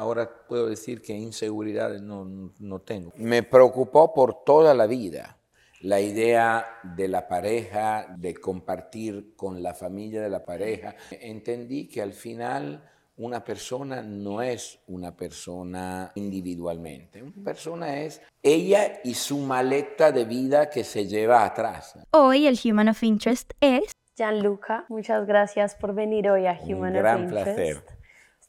[0.00, 3.12] ahora puedo decir que inseguridades no, no tengo.
[3.16, 5.36] Me preocupó por toda la vida
[5.82, 10.94] la idea de la pareja, de compartir con la familia de la pareja.
[11.10, 12.82] Entendí que al final
[13.16, 20.24] una persona no es una persona individualmente, una persona es ella y su maleta de
[20.24, 21.98] vida que se lleva atrás.
[22.12, 23.92] Hoy el Human of Interest es...
[24.16, 27.44] Gianluca, muchas gracias por venir hoy a Human Un gran of Interest.
[27.44, 27.99] placer.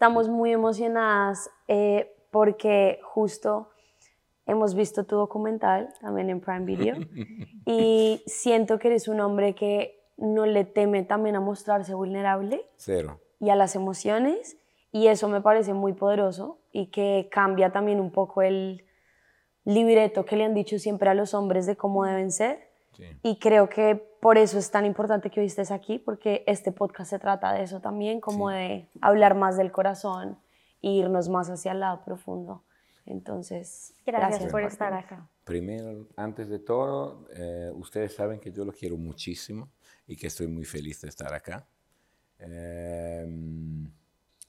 [0.02, 3.70] Estamos muy emocionadas eh, porque justo
[4.48, 6.96] hemos visto tu documental también en Prime Video
[7.68, 13.20] y siento que eres un hombre que no le teme también a mostrarse vulnerable Cero.
[13.40, 14.58] y a las emociones
[14.92, 18.84] y eso me parece muy poderoso y que cambia también un poco el
[19.66, 22.71] libreto que le han dicho siempre a los hombres de cómo deben ser
[23.02, 23.18] Sí.
[23.24, 27.10] y creo que por eso es tan importante que hoy estés aquí porque este podcast
[27.10, 28.56] se trata de eso también, como Sí.
[28.56, 30.38] de hablar más del corazón
[30.84, 32.64] e irnos más hacia el lado profundo.
[33.08, 34.72] Entonces, Gracias, por venir.
[34.72, 35.28] estar acá.
[35.44, 39.70] Primero, antes de todo, eh, ustedes saben que yo lo quiero muchísimo
[40.06, 41.66] y que estoy muy feliz de estar acá.
[42.40, 43.26] Eh,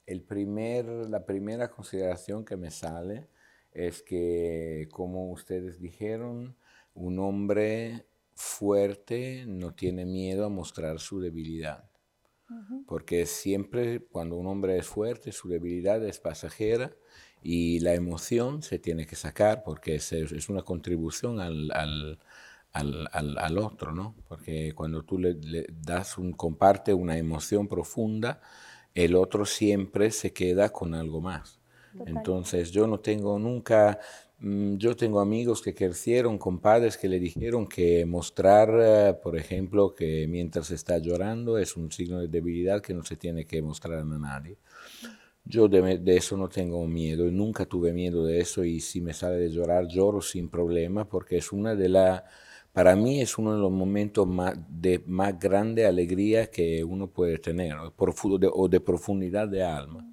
[0.06, 3.28] el primer, la primera consideración que me sale
[3.72, 6.54] es que, como ustedes dijeron,
[6.94, 8.04] un hombre
[8.34, 11.90] fuerte no tiene miedo a mostrar su debilidad.
[12.86, 16.94] Porque siempre cuando un hombre es fuerte, su debilidad es pasajera
[17.42, 22.18] y la emoción se tiene que sacar porque es, es una contribución al, al,
[22.72, 24.14] al, al- otro, ¿no?
[24.28, 28.40] Porque cuando tú le, le das un, comparte una emoción profunda,
[28.94, 31.60] el otro siempre se queda con algo más.
[32.04, 34.00] Entonces yo no tengo nunca,
[34.78, 39.94] yo tengo amigos que crecieron con padres que le dijeron que mostrar, eh, por ejemplo,
[39.94, 44.00] que mientras está llorando es un signo de debilidad que no se tiene que mostrar
[44.00, 44.56] a nadie.
[45.44, 49.14] Yo de, de eso no tengo miedo, nunca tuve miedo de eso y si me
[49.14, 52.22] sale de llorar, lloro sin problema porque es una de las,
[52.72, 57.38] para mí es uno de los momentos más, de más grande alegría que uno puede
[57.38, 60.06] tener o de- o de profundidad de alma.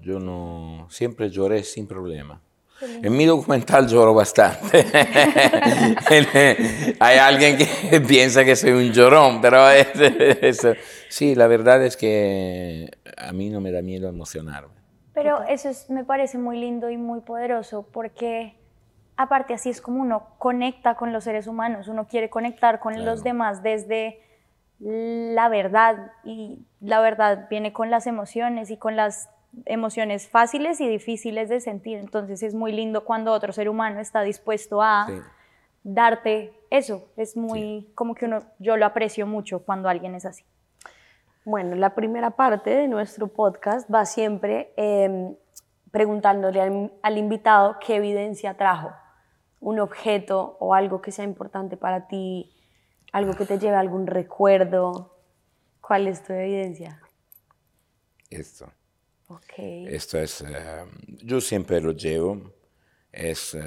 [0.00, 2.42] Yo no, siempre lloré sin problema.
[2.82, 4.84] En mi documental lloro bastante.
[7.00, 10.74] Hay alguien que piensa que soy un llorón, pero es- eso-
[11.08, 14.74] sí, la verdad es que a mí no me da miedo emocionarme.
[15.14, 18.54] Pero eso es- me parece muy lindo y muy poderoso porque
[19.16, 23.02] aparte así es como uno conecta con los seres humanos, uno quiere conectar con los
[23.04, 23.22] Claro.
[23.22, 24.20] demás desde
[24.78, 29.28] la verdad y la verdad viene con las emociones y con las
[29.66, 31.98] emociones fáciles y difíciles de sentir.
[31.98, 35.14] Entonces es muy lindo cuando otro ser humano está dispuesto a Sí.
[35.82, 37.08] darte eso.
[37.16, 40.44] Es muy como que uno, yo lo aprecio mucho cuando alguien es así.
[41.44, 45.36] Bueno, la primera parte de nuestro podcast va siempre eh,
[45.90, 48.92] preguntándole al, al invitado qué evidencia trajo,
[49.58, 52.54] un objeto o algo que sea importante para ti,
[53.12, 55.16] algo que te lleve a algún recuerdo.
[55.80, 57.00] ¿Cuál es tu evidencia?
[58.28, 58.70] Esto.
[59.84, 60.84] Esto es, eh,
[61.24, 62.54] yo siempre lo llevo,
[63.12, 63.60] es, eh,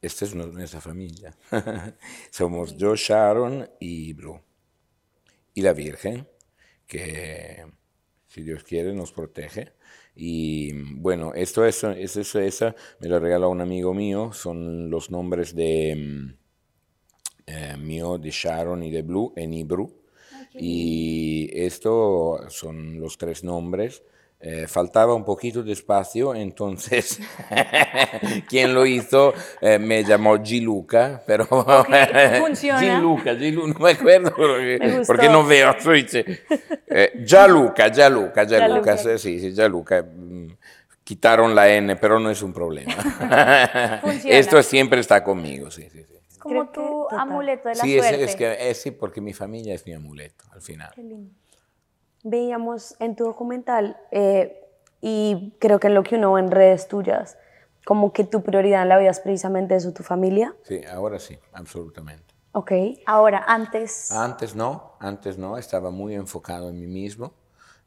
[0.00, 1.30] esta es nu- nuestra familia.
[2.30, 4.40] Somos yo, Sharon y Blue.
[5.54, 6.28] Y la Virgen,
[6.86, 7.64] que
[8.28, 9.72] si Dios quiere nos protege.
[10.16, 15.10] Y bueno, esto es, es, es- esa me lo regaló un amigo mío, son los
[15.10, 16.34] nombres de mm,
[17.46, 19.97] eh, mío, de Sharon y de Blue en Hebrew.
[20.58, 24.02] Y esto son los tres nombres.
[24.40, 27.18] Eh, faltaba un poquito de espacio, entonces
[28.48, 31.44] quien lo hizo eh, me llamó Giluca, pero
[32.38, 32.78] funciona.
[32.80, 35.74] Giluca, Gilu- no me acuerdo porque, Me porque no veo.
[36.86, 39.18] Eh, Gianluca, Gianluca, Gianluca, Gianluca.
[39.18, 40.02] sí, sí, Gianluca.
[40.04, 40.48] mm,
[41.02, 42.92] Quitaron la N, pero no es un problema.
[44.24, 46.17] Esto siempre está conmigo, sí, sí, sí.
[46.38, 47.18] Es como tu total.
[47.20, 48.24] amuleto de la Sí, es, suerte.
[48.24, 50.90] es que es sí, porque mi familia es mi amuleto al final.
[50.94, 51.30] Qué lindo.
[52.24, 54.64] Veíamos en tu documental, eh,
[55.00, 57.38] y creo que en lo que uno ve en redes tuyas,
[57.84, 60.54] como que tu prioridad en la vida es precisamente eso, tu familia.
[60.62, 62.34] Sí, ahora sí, absolutamente.
[62.52, 62.72] Ok.
[63.06, 67.32] Ahora, antes, Antes no, antes no, estaba muy enfocado en mí mismo,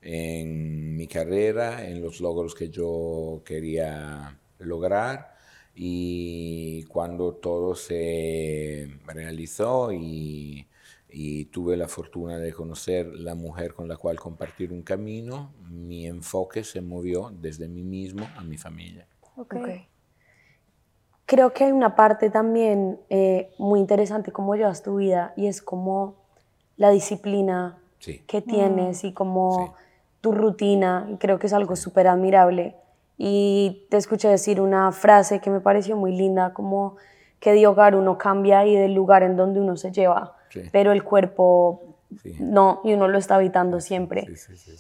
[0.02, 5.31] en mi carrera, en los logros que yo quería lograr
[5.76, 10.68] y cuando todo se realizó y,
[11.10, 16.06] y tuve la fortuna de conocer la mujer con la cual compartir un camino, mi
[16.08, 19.08] enfoque se movió desde mí mismo a mi familia.
[19.38, 19.56] ok.
[19.56, 19.70] Ok.
[21.26, 25.62] Creo que hay una parte también eh, muy interesante cómo llevas tu vida y es
[25.62, 26.16] como
[26.76, 28.24] la disciplina Sí.
[28.28, 29.76] que tienes y como
[30.22, 32.76] tu rutina y creo que es algo súper admirable.
[33.24, 36.96] Y te escuché decir una frase que me pareció muy linda, como
[37.40, 40.62] que de hogar uno cambia y del lugar en donde uno se lleva, Sí.
[40.72, 41.84] pero el cuerpo
[42.24, 42.36] Sí.
[42.40, 44.26] no, y uno lo está habitando siempre.
[44.36, 44.72] Sí.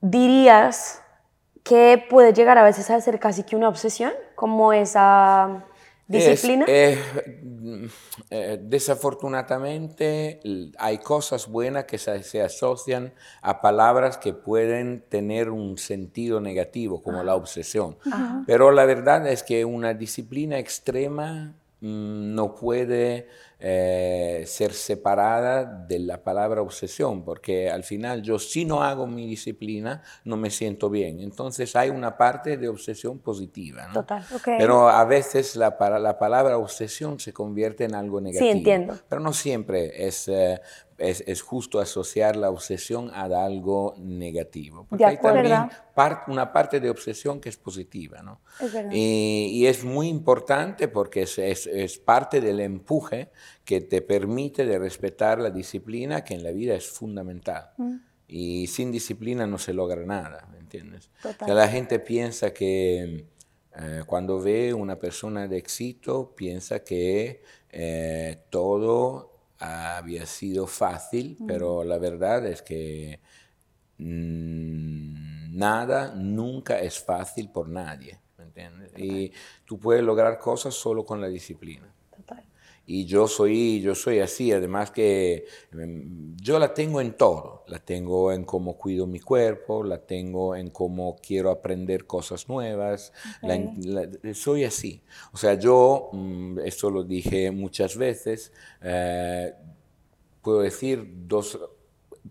[0.00, 1.02] ¿Dirías
[1.64, 5.64] que puede llegar a veces a ser casi que una obsesión, como esa
[6.06, 6.64] disciplina?
[6.68, 6.98] Es,
[8.30, 10.40] eh, desafortunadamente
[10.78, 13.12] hay cosas buenas que se, se asocian
[13.42, 17.96] a palabras que pueden tener un sentido negativo, como la obsesión.
[18.46, 25.98] Pero la verdad es que una disciplina extrema mm, no puede eh, ser separada de
[25.98, 30.90] la palabra obsesión, porque al final yo si no hago mi disciplina no me siento
[30.90, 31.20] bien.
[31.20, 33.86] Entonces hay una parte de obsesión positiva.
[33.88, 33.94] ¿no?
[33.94, 34.22] Total.
[34.34, 34.42] Ok.
[34.58, 38.50] Pero a veces la, la palabra obsesión se convierte en algo negativo.
[38.50, 38.98] entiendo.
[39.08, 40.60] Pero no siempre es, eh,
[40.98, 44.86] es, es justo asociar la obsesión a algo negativo.
[44.88, 48.22] Porque hay también par- una parte de obsesión que es positiva.
[48.22, 48.40] ¿no?
[48.60, 48.74] Es.
[48.92, 53.30] Y, y es muy importante porque es, es- es parte del empuje
[53.64, 57.70] que te permite de respetar la disciplina que en la vida es fundamental.
[57.76, 57.96] Mm.
[58.28, 61.10] Y sin disciplina no se logra nada, ¿me entiendes?
[61.22, 61.46] Total.
[61.46, 63.26] Que la gente piensa que
[63.78, 71.84] eh, cuando ve una persona de éxito, piensa que eh, todo había sido fácil, pero
[71.84, 73.20] la verdad es que
[73.98, 78.92] mm, nada nunca es fácil por nadie, ¿me entiendes?
[78.96, 79.32] Y
[79.64, 81.92] tú puedes lograr cosas solo con la disciplina.
[82.88, 87.64] Y yo soy, yo soy así, además que mm, yo la tengo en todo.
[87.66, 93.12] La tengo en cómo cuido mi cuerpo, la tengo en cómo quiero aprender cosas nuevas.
[93.42, 95.02] la- la- soy así.
[95.32, 98.52] O sea, yo, mm, esto lo dije muchas veces,
[98.82, 99.52] eh,
[100.42, 101.58] puedo decir dos,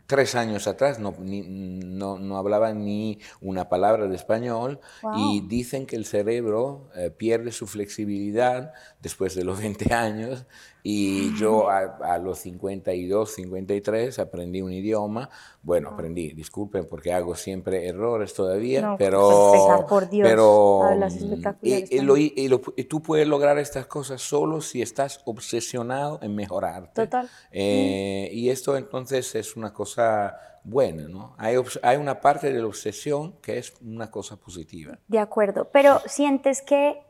[0.08, 4.80] tres años atrás no, ni- no, no hablaba ni una palabra de español
[5.18, 10.46] y dicen que el cerebro eh, pierde su flexibilidad después de los 20 años
[10.88, 11.80] y yo a,
[12.14, 15.32] a los 52, 53 aprendí un idioma.
[15.64, 21.44] Bueno, aprendí, disculpen porque hago siempre errores todavía, No, pero, espectacular, por Dios, pero mm,
[21.64, 26.20] y- y lo- y lo- y tú puedes lograr estas cosas solo si estás obsesionado
[26.22, 27.02] en mejorarte.
[27.06, 27.28] Total.
[27.50, 31.34] Eh, y esto entonces es una cosa buena, ¿no?
[31.40, 35.00] Hay, hay una parte de la obsesión que es una cosa positiva.
[35.08, 37.02] De acuerdo, pero sientes que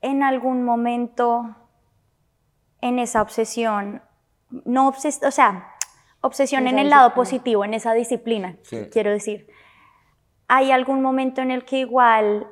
[0.00, 1.54] en algún momento
[2.80, 4.02] en esa obsesión,
[4.64, 5.74] no obses o sea,
[6.20, 8.88] obsesión en el lado positivo, en esa disciplina, Sí.
[8.90, 9.48] quiero decir,
[10.48, 12.46] ¿hay algún momento en el que igual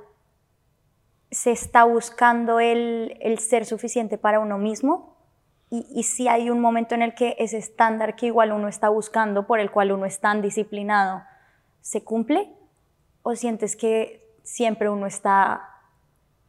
[1.31, 5.17] se está buscando el, el ser suficiente para uno mismo?
[5.71, 8.89] Y, y si hay un momento en el que ese estándar que igual uno está
[8.89, 11.25] buscando, por el cual uno es tan disciplinado,
[11.81, 12.53] ¿se cumple?
[13.23, 15.76] ¿O sientes que siempre uno está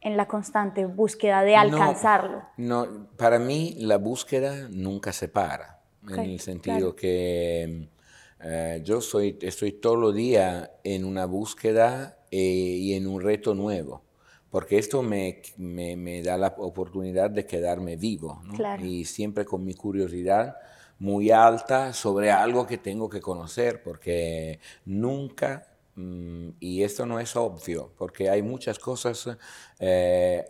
[0.00, 2.42] en la constante búsqueda de No, alcanzarlo?
[2.56, 7.88] No, para mí la búsqueda nunca se para, Ok, en el sentido que
[8.40, 13.54] eh, yo soy, estoy todo el día en una búsqueda eh, y en un reto
[13.54, 14.02] nuevo,
[14.50, 18.54] porque esto me, me- me da la oportunidad de quedarme vivo, ¿no?
[18.56, 18.82] Claro.
[18.84, 20.56] y siempre con mi curiosidad
[20.98, 25.66] muy alta sobre algo que tengo que conocer, porque nunca,
[26.60, 29.28] y esto no es obvio, porque hay muchas cosas
[29.78, 30.44] eh,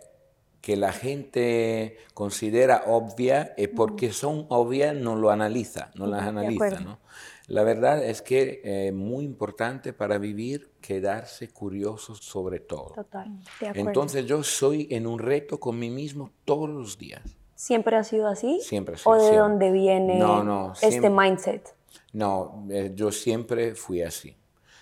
[0.61, 6.81] que la gente considera obvia y porque son obvias no lo analiza, no las analiza.
[6.81, 6.99] ¿no?
[7.47, 12.91] La verdad es que es muy importante para vivir quedarse curioso sobre todo.
[12.93, 13.39] Total.
[13.59, 13.89] De acuerdo.
[13.89, 17.21] Entonces yo soy en un reto con mí mismo todos los días.
[17.55, 18.59] ¿Siempre ha sido así?
[18.61, 19.39] Siempre ha sido, ¿O de siempre.
[19.39, 21.09] dónde viene No, no, este siempre.
[21.09, 21.75] mindset?
[22.13, 24.35] No, eh, yo siempre fui así.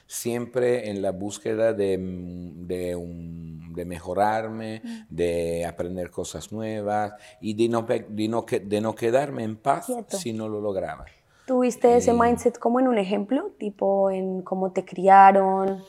[0.08, 7.54] Siempre en la búsqueda de, mm, de, un- de mejorarme, de aprender cosas nuevas y
[7.54, 11.06] de no, de no, que- de no quedarme en paz si no lo lograba.
[11.46, 13.52] ¿Tuviste ese Y- mindset como en un ejemplo?
[13.60, 15.84] Tipo en cómo te criaron.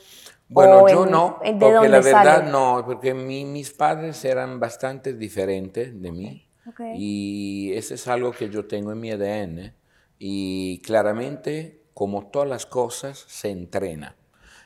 [0.47, 2.51] Bueno, yo en- no, en- porque ¿De dónde la verdad sale?
[2.51, 6.47] no, porque mi- mis padres eran bastante diferentes de mí
[6.95, 9.73] y eso es algo que yo tengo en mi ADN
[10.17, 14.15] y claramente, como todas las cosas, se entrena.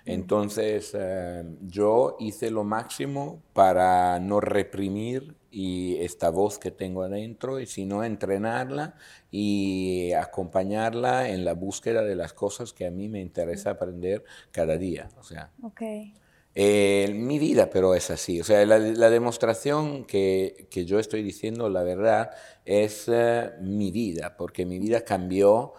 [0.06, 7.60] Entonces, eh, yo hice lo máximo para no reprimir y esta voz que tengo adentro,
[7.60, 8.98] y sino entrenarla
[9.32, 14.78] y acompañarla en la búsqueda de las cosas que a mí me interesa aprender cada
[14.78, 15.10] día.
[15.18, 15.82] O sea, Ok.
[16.56, 18.40] eh, mi vida, pero es así.
[18.42, 22.32] O sea, la, la demostración que, que yo estoy diciendo, la verdad,
[22.66, 25.74] es eh, mi vida, porque mi vida cambió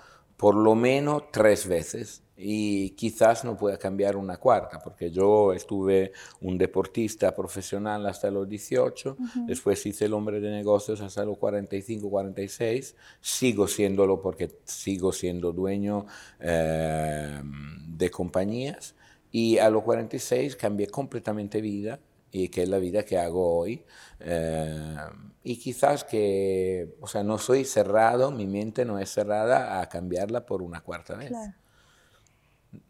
[0.45, 6.13] por lo menos tres veces y quizás no pueda cambiar una cuarta, porque yo estuve
[6.43, 12.11] un deportista profesional hasta los 18, después hice el hombre de negocios hasta los 45,
[12.11, 16.05] 46, sigo siéndolo porque sigo siendo dueño
[16.39, 18.95] eh, de compañías
[19.33, 22.01] y a los 46 cambié completamente vida
[22.35, 23.87] y que es la vida que hago hoy.
[24.19, 24.97] Eh,
[25.45, 30.45] y quizás que, o sea, no soy cerrado, mi mente no es cerrada a cambiarla
[30.45, 31.31] por una cuarta vez.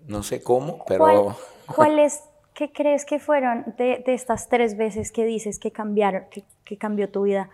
[0.06, 1.36] No sé cómo, pero...
[1.76, 2.22] ¿Cuál, es,
[2.54, 6.24] qué crees que fueron de, estas tres veces que dices que cambiaron,
[6.64, 7.50] que, cambió tu vida?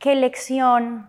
[0.00, 1.08] ¿Qué lección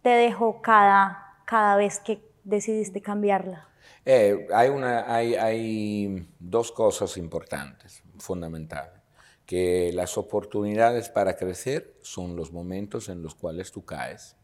[0.00, 3.68] te dejó cada, cada vez que decidiste cambiarla?
[4.06, 9.02] Eh, hay, una, hay, hay dos cosas importantes fundamental,
[9.46, 14.36] que las oportunidades para crecer son los momentos en los cuales tú caes.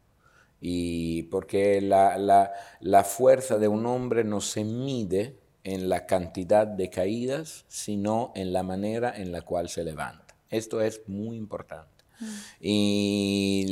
[0.60, 6.66] Y porque la, la, la fuerza de un hombre no se mide en la cantidad
[6.66, 10.36] de caídas, sino en la manera en la cual se levanta.
[10.50, 11.93] Esto es muy importante.
[12.20, 12.26] Mm.
[12.60, 13.66] Y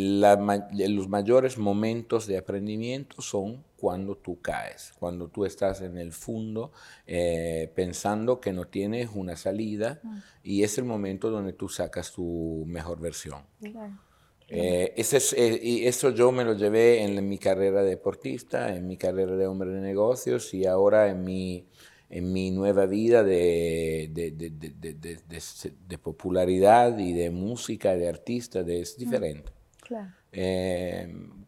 [0.89, 6.71] los mayores momentos de aprendimiento son cuando tú caes, cuando tú estás en el fondo
[7.07, 10.19] eh, pensando que no tienes una salida mm.
[10.45, 13.43] y es el momento donde tú sacas tu mejor versión.
[14.55, 18.97] Eh, ese eh, y eso yo me lo llevé en, mi carrera deportista, en mi
[18.99, 21.67] carrera de hombre de negocios y ahora en mi,
[22.13, 25.19] en mi nueva vida de, de, de,
[25.89, 29.51] de popularidad y de música, de artista, es diferente.
[29.81, 30.11] Claro.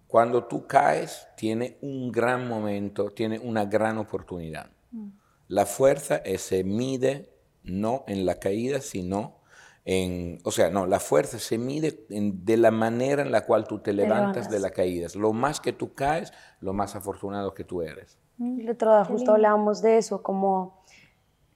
[0.06, 4.70] Cuando tú caes, tiene un gran momento, tiene una gran oportunidad.
[4.90, 5.08] Mm.
[5.48, 7.30] La fuerza se mide
[7.62, 9.40] no en la caída, sino
[9.84, 13.80] en, o sea, no, la fuerza se mide de la manera en la cual tú
[13.80, 15.08] te, levantas, de la caída.
[15.14, 18.18] Lo más que tú caes, lo más afortunado que tú eres.
[18.38, 20.82] Mm, el otro día justo hablábamos de eso, como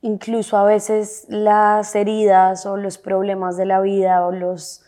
[0.03, 4.83] incluso a veces las heridas o los problemas de la vida o los,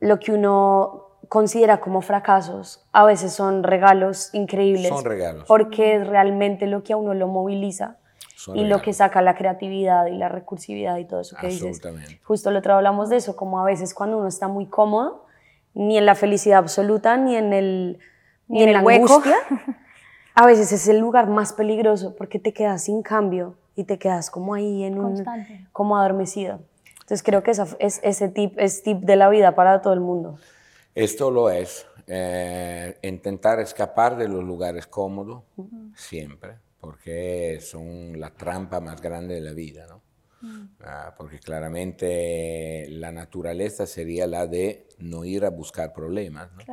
[0.00, 4.88] lo que uno considera como fracasos, a veces son regalos increíbles.
[4.88, 5.44] Son regalos.
[5.46, 7.98] Porque es realmente lo que a uno lo moviliza
[8.54, 11.80] y lo que saca la creatividad y la recursividad y todo eso que dices.
[12.24, 15.26] Justo el otro hablamos de eso, como a veces cuando uno está muy cómodo,
[15.74, 17.98] ni en la felicidad absoluta, ni en el
[18.48, 19.36] ni, en, la angustia,
[20.34, 24.30] a veces es el lugar más peligroso porque te quedas sin cambio y te quedas
[24.30, 25.24] como ahí en un
[25.72, 26.60] como adormecido.
[27.00, 30.00] Entonces creo que esa, es, ese tip es tip de la vida para todo el
[30.00, 30.38] mundo.
[30.94, 31.86] Esto lo es.
[32.06, 35.44] Eh, intentar escapar de los lugares cómodos,
[35.94, 40.02] siempre, porque son la trampa más grande de la vida, ¿no?
[40.80, 46.64] Ah, porque claramente la naturaleza sería la de no ir a buscar problemas, ¿no?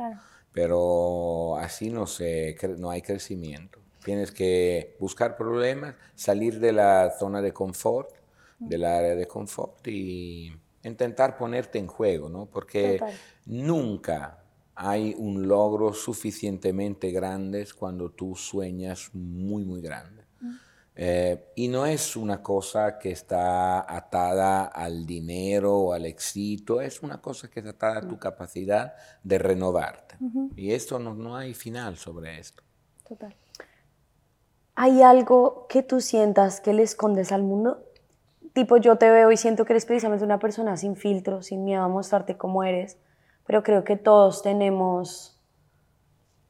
[0.58, 3.78] Pero así no, se, no hay crecimiento.
[4.04, 8.10] Tienes que buscar problemas, salir de la zona de confort,
[8.58, 12.46] del área de confort y intentar ponerte en juego, ¿no?
[12.46, 13.00] Porque
[13.46, 14.42] nunca
[14.74, 20.17] hay un logro suficientemente grande cuando tú sueñas muy, muy grande.
[21.00, 27.02] Eh, y no es una cosa que está atada al dinero o al éxito, es
[27.04, 30.16] una cosa que está atada a tu capacidad de renovarte.
[30.56, 32.64] Y esto no, no hay final sobre esto.
[33.08, 33.32] Total.
[34.74, 37.84] ¿Hay algo que tú sientas que le escondes al mundo?
[38.58, 41.84] tipo yo te veo y siento que eres precisamente una persona sin filtro, sin miedo
[41.84, 42.98] a mostrarte cómo eres,
[43.46, 45.40] pero creo que todos tenemos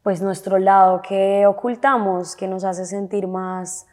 [0.02, 3.86] pues nuestro lado que ocultamos, que nos hace sentir más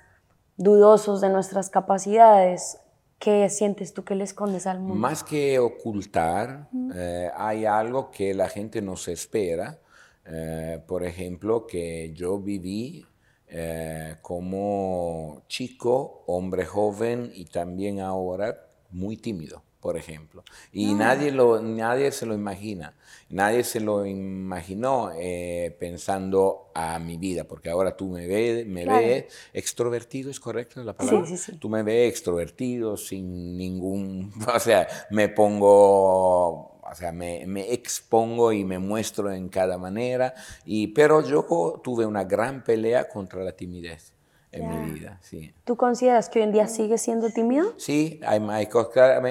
[0.58, 2.80] dudosos de nuestras capacidades.
[3.20, 4.96] ¿Qué sientes tú que le escondes al mundo?
[4.96, 9.80] Más que ocultar, eh, hay algo que la gente no se espera.
[10.26, 13.06] Eh, por ejemplo, que yo viví
[13.48, 20.44] eh, como chico, hombre joven y también ahora muy tímido, por ejemplo.
[20.72, 20.96] Y ah.
[20.96, 22.96] nadie, lo, nadie se lo imagina.
[23.30, 28.84] Nadie se lo imaginó eh, pensando a mi vida, porque ahora tú me ves, me
[28.84, 31.28] ves extrovertido, ¿es correcto la palabra?
[31.28, 31.58] Sí, sí, sí.
[31.60, 38.66] Tú me ves extrovertido, sin ningún, o sea, me pongo o sea, me, expongo y
[38.66, 40.34] me muestro en cada manera,
[40.66, 41.46] y, pero yo
[41.84, 44.15] tuve una gran pelea contra la timidez
[44.56, 45.20] en mi vida.
[45.22, 45.54] Sí.
[45.64, 47.74] ¿Tú consideras que hoy en día sigues siendo tímido?
[47.78, 48.68] Sí, hay, hay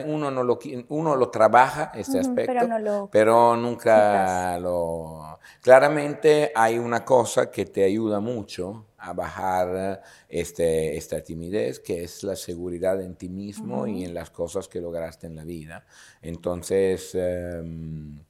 [0.06, 5.38] uno, no lo, uno lo trabaja, este aspecto, pero, no lo pero nunca lo...
[5.60, 12.22] Claramente hay una cosa que te ayuda mucho a bajar este, esta timidez, que es
[12.22, 15.84] la seguridad en ti mismo y en las cosas que lograste en la vida.
[16.22, 18.24] Entonces, em,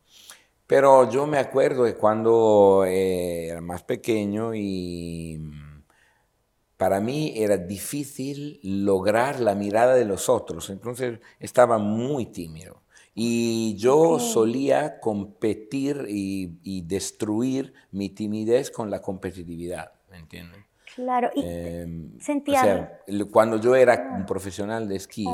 [0.66, 5.38] Pero yo me acuerdo de cuando eh, era más pequeño y
[6.76, 12.82] para mí era difícil lograr la mirada de los otros, entonces estaba muy tímido.
[13.14, 20.60] Y yo solía competir y, y destruir mi timidez con la competitividad, ¿me entiendes?
[20.96, 21.86] Claro, y Eh,
[22.20, 23.00] sentía- o sea,
[23.30, 25.26] cuando yo era un profesional de esquí,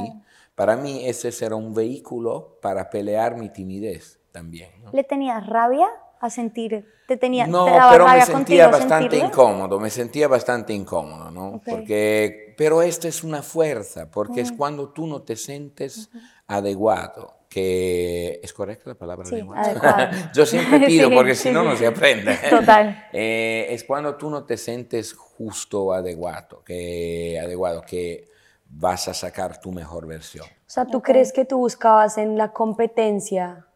[0.54, 4.70] para mí ese era un vehículo para pelear mi timidez también.
[4.82, 4.90] ¿no?
[4.92, 5.88] ¿Le tenías rabia
[6.20, 6.86] a sentir?
[7.08, 9.26] ¿Te, tenía, No, te daba pero me sentía bastante sentirlo?
[9.26, 11.48] incómodo, me sentía bastante incómodo, ¿no?
[11.54, 11.62] Ok.
[11.66, 16.10] Porque, pero esto es una fuerza, porque es cuando tú no te sientes
[16.46, 19.42] adecuado, que es correcta la palabra Sí.
[20.34, 21.68] Yo siempre pido, Sí, porque sí, si no, sí.
[21.68, 22.38] no se aprende.
[22.50, 23.06] Total.
[23.12, 28.28] Eh, es cuando tú no te sientes justo adecuado, que, adecuado, que
[28.68, 30.46] vas a sacar tu mejor versión.
[30.46, 33.66] O sea, ¿tú crees que tú buscabas en la competencia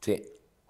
[0.00, 0.22] Sí.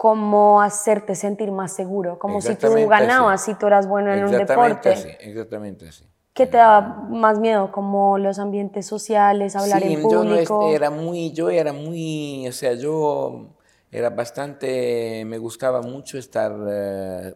[0.04, 2.18] Cómo hacerte sentir más seguro?
[2.18, 3.42] Como si tú ganabas, así.
[3.42, 4.90] si tú eras bueno en un Exactamente deporte.
[4.90, 6.04] así, exactamente así.
[6.34, 7.72] ¿Qué te daba más miedo?
[7.72, 10.60] Como los ambientes sociales, hablar sí, en yo no público.
[10.60, 13.56] era muy, yo era muy, o sea, yo
[13.90, 17.34] era bastante, me gustaba mucho estar eh,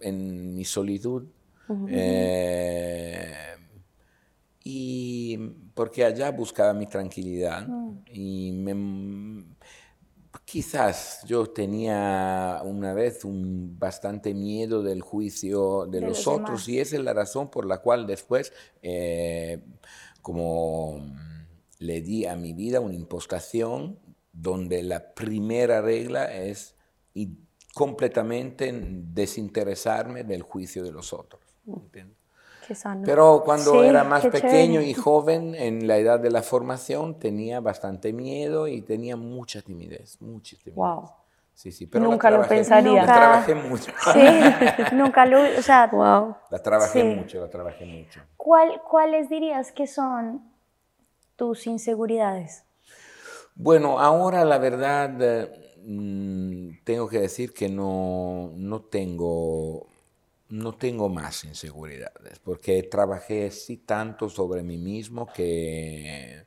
[0.00, 1.24] en mi solitud.
[1.86, 3.56] eh,
[4.64, 5.38] y
[5.74, 7.72] porque allá buscaba mi tranquilidad
[8.06, 9.44] y me-
[10.50, 16.66] quizás yo tenía una vez un bastante miedo del juicio de, De los, los otros
[16.66, 16.68] demás.
[16.68, 18.52] y esa es la razón por la cual después
[18.82, 19.62] eh,
[20.22, 21.00] como
[21.78, 23.98] le di a mi vida una impostación
[24.32, 26.74] donde la primera regla es
[27.72, 31.40] completamente desinteresarme del juicio de los otros.
[31.66, 32.19] ¿entiendes?
[32.70, 33.02] Qué sano.
[33.04, 34.90] Pero cuando Sí, era más pequeño chévere.
[34.90, 40.22] y joven, en la edad de la formación, tenía bastante miedo y tenía mucha timidez,
[40.22, 40.76] mucha timidez.
[40.76, 41.10] Wow.
[41.52, 42.92] Sí, sí, pero la Nunca lo pensaría.
[42.92, 43.12] La Nunca.
[43.12, 43.90] trabajé mucho.
[44.12, 46.36] Sí, nunca lo, o sea, Wow.
[46.48, 47.08] La trabajé Sí.
[47.08, 48.20] mucho, la trabajé mucho.
[48.36, 50.40] ¿cuál, ¿cuáles dirías que son
[51.34, 52.62] tus inseguridades?
[53.56, 59.88] Bueno, ahora la verdad, eh, mm, tengo que decir que no, no tengo,
[60.50, 66.44] no tengo más inseguridades, porque trabajé sí tanto sobre mí mismo que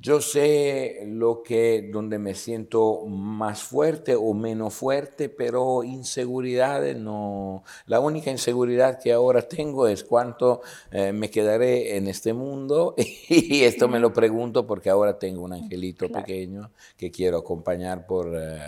[0.00, 7.62] yo sé lo que, donde me siento más fuerte o menos fuerte, pero inseguridades no.
[7.86, 12.94] La única inseguridad que ahora tengo es cuánto eh, me quedaré en este mundo
[13.28, 18.32] y esto me lo pregunto porque ahora tengo un angelito pequeño que quiero acompañar por
[18.36, 18.58] eh,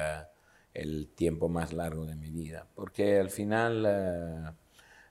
[0.77, 3.85] el tiempo más largo de mi vida, porque al final...
[3.87, 4.51] eh,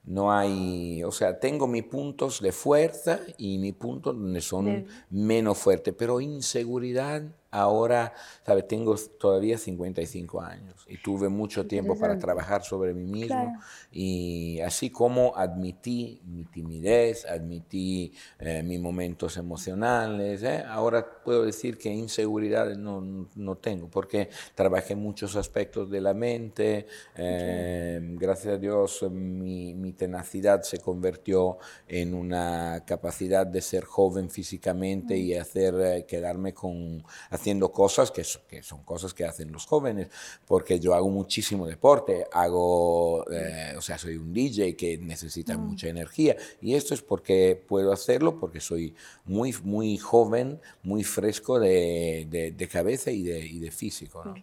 [0.07, 5.57] no hay, o sea, tengo mis puntos de fuerza y mis puntos donde son menos
[5.57, 7.23] fuertes, pero inseguridad
[7.55, 8.13] ahora,
[8.45, 8.67] ¿sabes?
[8.67, 13.59] Tengo todavía 55 años y tuve mucho tiempo para trabajar sobre mí mismo Claro.
[13.91, 20.63] y así como admití mi timidez, admití eh, mis momentos emocionales, ¿eh?
[20.67, 26.87] ahora puedo decir que inseguridades no, no tengo porque trabajé muchos aspectos de la mente,
[27.15, 34.29] eh, gracias a Dios mi, mi tenacidad se convirtió en una capacidad de ser joven
[34.29, 37.03] físicamente y hacer, eh, quedarme con,
[37.45, 40.07] haciendo cosas que, que son cosas que hacen los jóvenes,
[40.47, 45.87] porque yo hago muchísimo deporte, hago, eh, o sea, soy un DJ que necesita mucha
[45.87, 52.25] energía y esto es porque puedo hacerlo porque soy muy, muy joven, muy fresco de,
[52.31, 54.23] de- de cabeza y de, y de físico.
[54.25, 54.33] ¿no?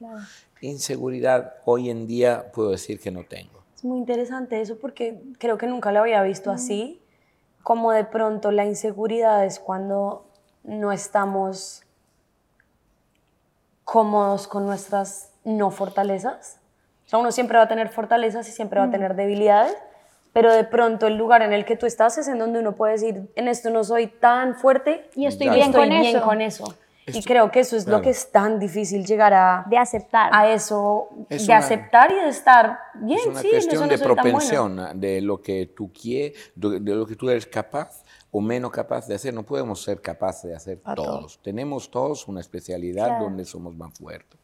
[0.60, 3.64] Inseguridad hoy en día puedo decir que no tengo.
[3.74, 7.00] Es muy interesante eso porque creo que nunca lo había visto así,
[7.64, 10.24] como de pronto la inseguridad es cuando
[10.62, 11.82] no estamos
[13.84, 16.58] cómodos con nuestras no fortalezas.
[17.06, 19.76] O sea, uno siempre va a tener fortalezas y siempre va a tener debilidades,
[20.32, 22.92] pero de pronto el lugar en el que tú estás es en donde uno puede
[22.92, 25.54] decir, en esto no soy tan fuerte Y estoy Ya.
[25.54, 26.24] bien estoy con bien eso.
[26.24, 26.74] con eso.
[27.04, 30.30] y creo que eso es lo que es tan difícil llegar a, De aceptar.
[30.32, 33.88] a eso, Es de una- aceptar y de estar bien, Es una sí, cuestión no
[33.88, 34.14] de bueno.
[34.14, 38.01] propensión, de lo que tú quieres, de de lo que tú eres capaz
[38.34, 39.32] o menos capaz de hacer.
[39.34, 41.06] No podemos ser capaces de hacer A todo.
[41.18, 41.38] todos.
[41.42, 43.24] Tenemos todos una especialidad Claro.
[43.24, 44.40] donde somos más fuertes.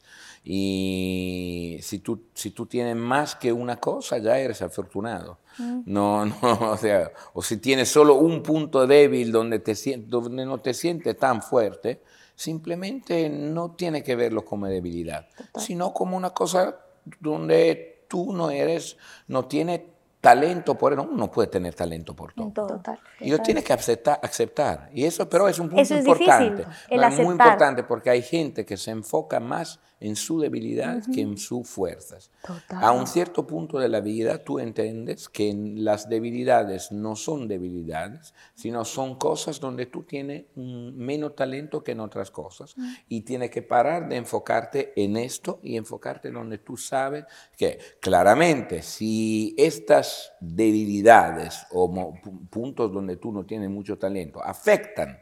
[0.72, 5.38] Y si tú, si tú tienes más que una cosa, ya eres afortunado.
[5.87, 6.37] No, no,
[6.70, 9.74] o sea, o si tienes solo un punto débil donde, te,
[10.07, 12.03] donde no te sientes tan fuerte,
[12.35, 16.77] simplemente no tiene que verlo como debilidad, sino como una cosa
[17.20, 18.96] donde tú no eres,
[19.27, 19.81] no tienes
[20.20, 22.46] talento por uno no puede tener talento por todo.
[22.46, 22.66] En todo.
[22.68, 22.98] Total.
[23.20, 24.90] Y lo tiene que aceptar, aceptar.
[24.92, 26.66] Y eso, pero es un punto Eso es importante.
[26.90, 27.31] muy aceptar.
[27.31, 32.30] importante porque hay gente que se enfoca más en su debilidad que en sus fuerzas.
[32.46, 32.82] Total.
[32.82, 38.32] A un cierto punto de la vida tú entiendes que las debilidades no son debilidades,
[38.54, 42.74] sino son cosas donde tú tienes mm, menos talento que en otras cosas.
[43.08, 47.24] Y tienes que parar de enfocarte en esto y enfocarte donde tú sabes
[47.56, 52.14] que claramente si estas debilidades o
[52.50, 55.18] puntos donde tú no tienes mucho talento afectan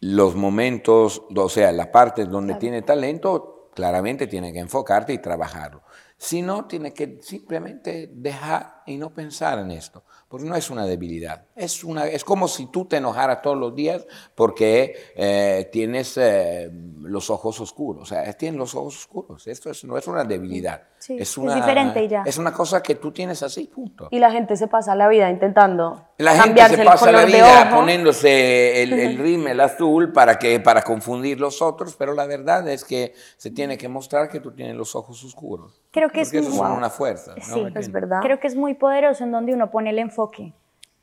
[0.00, 5.82] los momentos, o sea, las partes donde tiene talento, claramente tiene que enfocarte y trabajarlo.
[6.16, 10.86] Si no, tiene que simplemente dejar y no pensar en esto, porque no es una
[10.86, 11.42] debilidad.
[11.56, 16.70] Es, una, es como si tú te enojaras todos los días porque eh, tienes eh,
[17.00, 18.04] los ojos oscuros.
[18.04, 19.48] O sea, tienes los ojos oscuros.
[19.48, 20.82] Esto es- no es una debilidad.
[21.00, 22.22] Sí, es una, diferente y ya.
[22.24, 24.06] Es una cosa que tú tienes así, punto.
[24.12, 28.82] Y la gente se pasa la vida intentando La gente se pasa la vida poniéndose
[28.82, 33.14] el, el rímel azul para, que, para confundir los otros, pero la verdad es que
[33.36, 35.80] se tiene que mostrar que tú tienes los ojos oscuros.
[35.92, 37.34] Creo que es Porque eso muy- son una fuerza.
[37.36, 37.42] ¿no?
[37.42, 37.76] Sí, ¿Me es?
[37.86, 38.20] Es verdad.
[38.22, 40.52] Creo que es muy poderoso en donde uno pone el enfoque.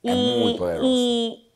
[0.03, 0.83] Es muy poderoso.
[0.87, 1.51] y,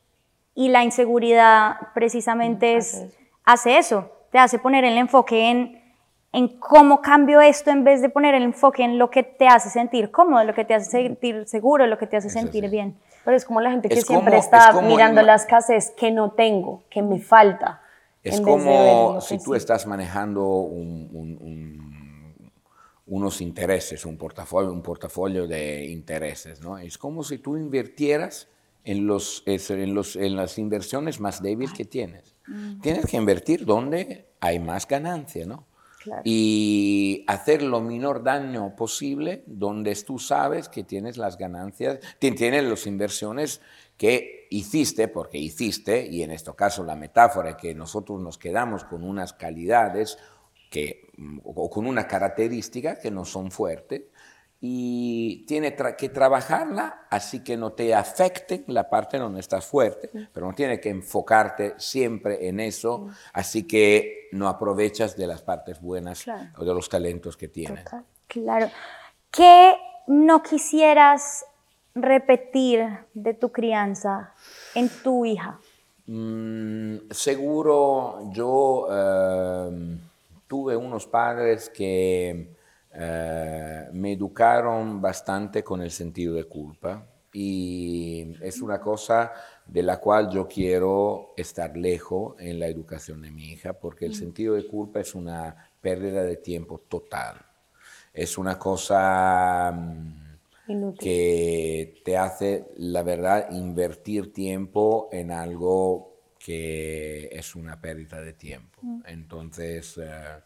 [0.56, 3.06] y la inseguridad precisamente es,
[3.46, 5.82] hace eso, te hace poner el enfoque en,
[6.34, 9.70] en cómo cambio esto en vez de poner el enfoque en lo que te hace
[9.70, 12.72] sentir cómodo, lo que te hace sentir seguro, lo que te hace Es sentir así.
[12.72, 12.98] bien.
[13.24, 15.92] Pero es como la gente que Es siempre como- está es mirando en- la escasez
[15.92, 17.82] que no tengo, que me falta.
[18.24, 19.58] Es como si tú sí.
[19.58, 21.91] estás manejando un- un- un-
[23.12, 26.62] unos intereses, un portafolio, un portafolio de intereses.
[26.62, 26.78] ¿no?
[26.78, 28.48] Es como si tú invirtieras
[28.86, 32.36] en, los, en, los, en las inversiones más débiles que tienes.
[32.82, 35.68] Tienes que invertir donde hay más ganancia, ¿no?
[36.24, 42.64] Y hacer lo menor daño posible donde tú sabes que tienes las ganancias, ti- tienes
[42.64, 43.62] las inversiones
[43.98, 48.84] que hiciste, porque hiciste, y en este caso la metáfora es que nosotros nos quedamos
[48.84, 50.18] con unas calidades
[50.72, 54.04] que, mm, o con una característica que no son fuertes,
[54.64, 60.10] y tiene tra- que trabajarla así que no te afecte la parte donde estás fuerte,
[60.32, 65.82] pero no tiene que enfocarte siempre en eso, así que no aprovechas de las partes
[65.82, 66.50] buenas Claro.
[66.58, 67.84] o de los talentos que tienes.
[68.28, 68.70] Claro.
[69.32, 69.76] ¿Qué
[70.08, 71.44] no quisieras
[71.96, 74.34] repetir de tu crianza
[74.76, 75.60] en tu hija?
[76.06, 79.98] Mm, seguro yo eh,
[80.52, 82.54] tuve unos padres que
[82.94, 89.32] eh, me educaron bastante con el sentido de culpa y es una cosa
[89.66, 94.14] de la cual yo quiero estar lejos en la educación de mi hija porque el
[94.14, 97.38] sentido de culpa es una pérdida de tiempo total.
[98.14, 99.72] Es una cosa...
[99.72, 100.22] mm,
[100.68, 101.00] Inútil.
[101.00, 106.11] que te hace, la verdad, invertir tiempo en algo
[106.44, 108.82] que es una pérdida de tiempo.
[109.06, 110.40] Entonces, eh,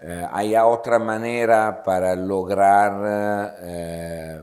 [0.00, 4.42] eh, hay otra manera para lograr eh,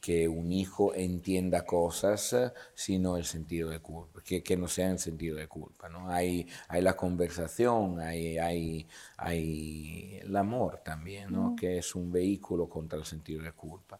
[0.00, 2.34] que un hijo entienda cosas,
[2.74, 5.88] sino el sentido de culpa, que, que no sea el sentido de culpa.
[5.88, 6.10] ¿no?
[6.10, 11.56] Hay, hay la conversación, hay, hay, hay el amor también, ¿no?
[11.56, 13.98] que es un vehículo contra el sentido de culpa.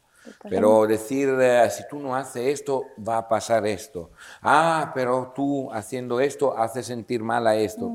[0.48, 4.10] Pero decir, eh, si tú no haces esto, va a pasar esto.
[4.42, 7.92] Ah, pero tú haciendo esto hace sentir mal a esto.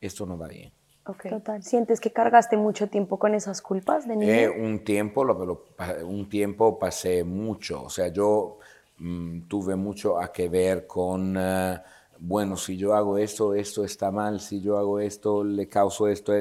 [0.00, 0.72] Esto no va bien.
[1.06, 1.28] Ok.
[1.28, 1.62] Total.
[1.62, 4.32] ¿Sientes que cargaste mucho tiempo con esas culpas de niño?
[4.32, 5.64] Eh, un tiempo, lo, lo-
[6.06, 8.58] un tiempo pasé mucho, o sea, yo
[8.98, 11.80] mm, tuve mucho a que ver con, eh,
[12.18, 16.32] bueno, si yo hago esto, esto está mal, si yo hago esto, le causo esto.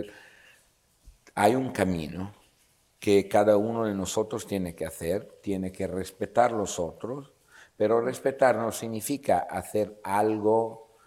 [1.36, 2.32] Hay un camino
[3.00, 7.32] que cada uno de nosotros tiene que hacer, tiene que respetar los otros,
[7.78, 10.98] pero respetar no significa hacer algo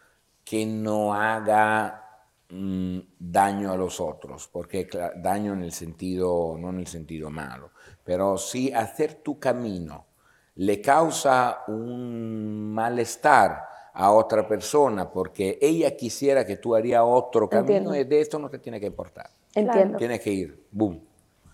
[0.42, 6.78] que no haga mm, daño a los otros, porque daño en el sentido, no en
[6.78, 7.70] el sentido malo,
[8.02, 10.06] pero si hacer tu camino
[10.54, 17.94] le causa un malestar a otra persona porque ella quisiera que tú harías otro camino,
[17.94, 19.30] y de esto no te tiene que importar.
[19.54, 19.98] Entiendo.
[19.98, 21.02] Tienes que ir, boom,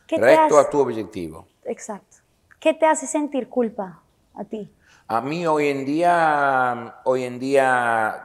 [0.08, 1.46] ¿Qué te recto hace- a tu objetivo.
[1.64, 2.16] Exacto.
[2.58, 4.02] ¿Qué te hace sentir culpa
[4.34, 4.68] a ti?
[5.06, 8.24] A mí hoy en día, hoy en día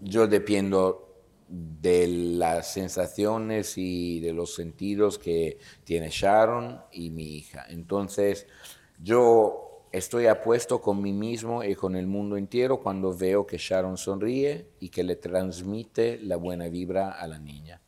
[0.00, 1.06] yo dependo
[1.48, 7.64] de las sensaciones y de los sentidos que tiene Sharon y mi hija.
[7.68, 8.46] Entonces,
[9.02, 13.96] yo estoy apuesto con mí mismo y con el mundo entero cuando veo que Sharon
[13.96, 17.80] sonríe y que le transmite la buena vibra a la niña.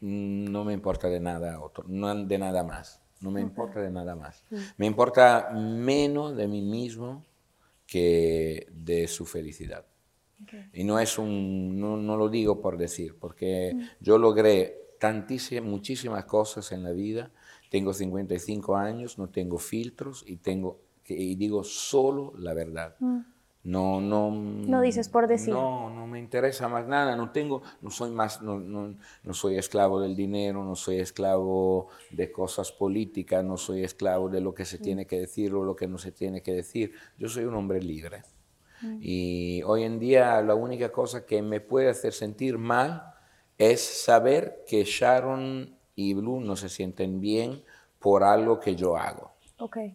[0.00, 3.00] Mm, No me importa de nada otro, no de nada más.
[3.20, 4.44] no me importa de nada más.
[4.76, 7.24] Me importa menos de mí mismo
[7.86, 9.84] que de su felicidad.
[10.72, 16.24] Y no es un, no, no, lo digo por decir, porque yo logré tantísimas, muchísimas
[16.26, 17.32] cosas en la vida.
[17.70, 22.94] Tengo 55 años, no tengo filtros y tengo y digo solo la verdad.
[23.68, 25.52] No, no, no dices por decir.
[25.52, 27.14] No, no me interesa más nada.
[27.16, 31.88] No tengo, no soy más, no, no, no, soy esclavo del dinero, no soy esclavo
[32.10, 35.76] de cosas políticas, no soy esclavo de lo que se tiene que decir o lo
[35.76, 36.94] que no se tiene que decir.
[37.18, 38.22] Yo soy un hombre libre.
[39.00, 43.16] Y hoy en día la única cosa que me puede hacer sentir mal
[43.58, 47.62] es saber que Sharon y Blue no se sienten bien
[47.98, 49.32] por algo que yo hago.
[49.58, 49.94] Okay.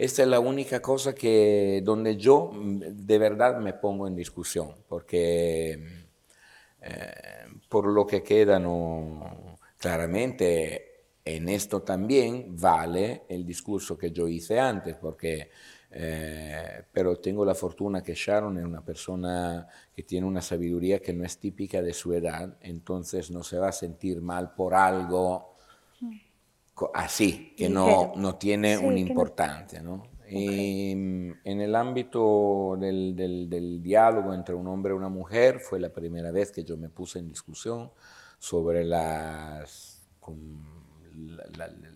[0.00, 4.74] Esta es la única cosa que donde yo mm, de verdad me pongo en discusión,
[4.88, 5.72] porque
[6.80, 7.12] eh,
[7.68, 14.58] por lo que queda no claramente en esto también vale el discurso que yo hice
[14.58, 15.50] antes, porque
[15.90, 21.12] eh, pero tengo la fortuna que Sharon es una persona que tiene una sabiduría que
[21.12, 25.49] no es típica de su edad, entonces no se va a sentir mal por algo
[26.94, 29.82] así, que no, no tiene una importancia.
[29.82, 30.02] ¿no?
[30.30, 35.80] Y mm, en el ámbito del, del, diálogo entre un hombre y una mujer fue
[35.80, 37.90] la primera vez que yo me puse en discusión
[38.38, 40.02] sobre las,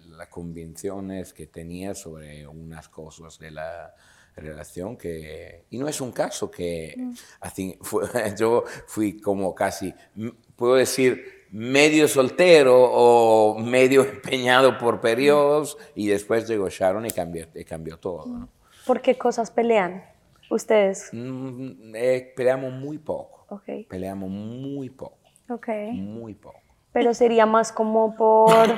[0.09, 3.94] las convenciones que tenía sobre unas cosas de la
[4.37, 5.66] relación que...
[5.70, 7.12] Y no es un caso que mm.
[7.40, 7.79] así,
[8.38, 9.94] yo fui como casi,
[10.57, 17.47] puedo decir, medio soltero o medio empeñado por periodos y después llegó Sharon y cambió,
[17.69, 18.49] cambió todo.
[18.85, 20.05] ¿Por qué cosas pelean
[20.51, 21.11] ustedes?
[21.12, 23.47] Mm, eh, peleamos muy poco.
[23.88, 25.19] Peleamos muy poco.
[25.93, 26.59] Muy poco.
[26.93, 28.75] Pero sería más como por,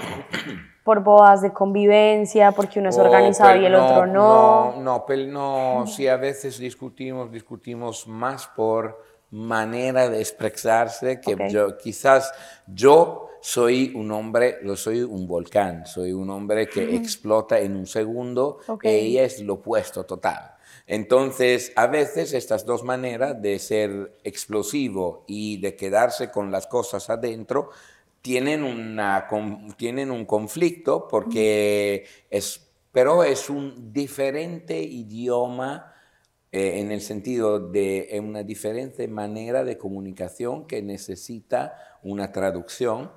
[0.84, 4.74] por bodas de convivencia, porque uno es organizado y el otro no.
[4.76, 11.36] No, no, no, no, si a veces discutimos, discutimos más por manera de expresarse que
[11.50, 12.32] yo quizás
[12.66, 17.86] yo soy un hombre, lo soy un volcán, soy un hombre que explota en un
[17.86, 20.56] segundo y ella es lo opuesto total.
[20.86, 27.10] Entonces, a veces estas dos maneras de ser explosivo y de quedarse con las cosas
[27.10, 27.70] adentro
[28.22, 29.28] tienen, una,
[29.76, 35.92] tienen un conflicto porque es, pero es un diferente idioma
[36.56, 43.10] eh, en el sentido de una diferente manera de comunicación que necesita una traducción.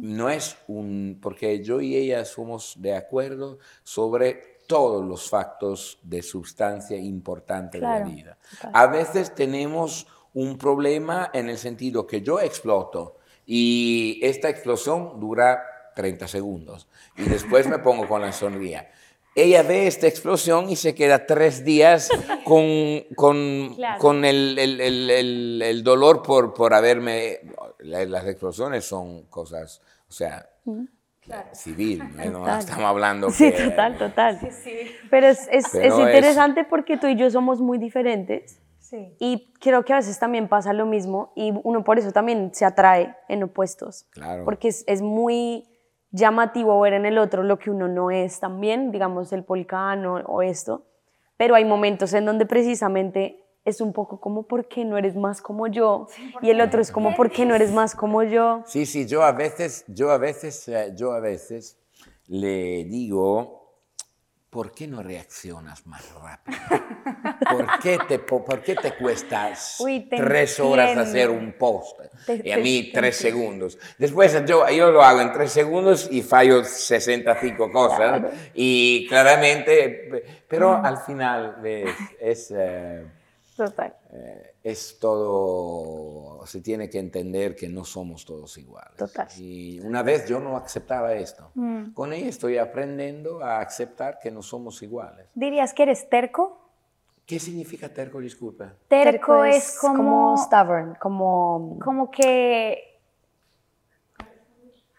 [0.00, 6.22] No es un, porque yo y ella somos de acuerdo sobre todos los factos de
[6.22, 8.38] sustancia importante de la vida.
[8.72, 15.64] A veces tenemos un problema en el sentido que yo exploto y esta explosión dura
[15.96, 18.86] 30 segundos y después me pongo con la sonrisa
[19.34, 22.08] ella ve esta explosión y se queda tres días
[22.44, 22.64] con,
[23.16, 27.40] con, con el, el, el, dolor por, por haberme...
[27.80, 30.48] Las explosiones son cosas, o sea,
[31.52, 33.30] civil, no estamos hablando...
[33.30, 34.40] Sí, total, total.
[35.10, 38.58] Pero es, es, es interesante porque tú y yo somos muy diferentes.
[38.78, 39.14] Sí.
[39.18, 42.64] Y creo que a veces también pasa lo mismo y uno por eso también se
[42.64, 44.06] atrae en opuestos.
[44.10, 44.44] Claro.
[44.44, 45.66] Porque es, es muy
[46.14, 50.42] llamativo ver en el otro lo que uno no es también, digamos el polcano o
[50.42, 50.86] esto,
[51.36, 55.42] pero hay momentos en donde precisamente es un poco como ¿por qué no eres más
[55.42, 56.06] como yo?
[56.40, 58.62] y el otro es como ¿por qué no eres más como yo?
[58.64, 61.78] Sí, sí, yo a veces, yo a veces, eh, yo a veces
[62.28, 63.63] le digo
[64.54, 66.56] ¿por qué no reaccionas más rápido?
[67.50, 69.52] ¿Por qué te, por qué te cuesta
[70.10, 71.98] tres horas hacer un post?
[72.28, 73.76] y a mí tres segundos.
[73.98, 78.32] Después yo, yo lo hago en tres segundos y fallo 65 cosas.
[78.54, 81.56] Y claramente, pero al final
[82.20, 82.54] es...
[82.56, 83.04] Eh,
[83.56, 83.92] Total.
[84.12, 88.96] Eh, es todo, se tiene que entender que no somos todos iguales.
[88.96, 89.28] Total.
[89.38, 91.50] Y una vez yo no aceptaba esto.
[91.54, 91.92] Mm.
[91.92, 95.26] Con ella estoy aprendiendo a aceptar que no somos iguales.
[95.34, 96.58] ¿Dirías que eres terco?
[97.26, 98.72] ¿Qué significa terco, disculpa?
[98.88, 101.78] Terco, es, como, como stubborn, como...
[101.82, 102.93] Como que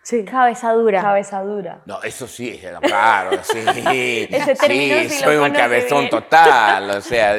[0.06, 0.24] Sí.
[0.24, 1.02] Cabeza dura.
[1.02, 1.82] Cabeza dura.
[1.88, 3.60] No, eso sí, claro, sí.
[4.30, 7.36] sí, soy un cabezón total, o sea,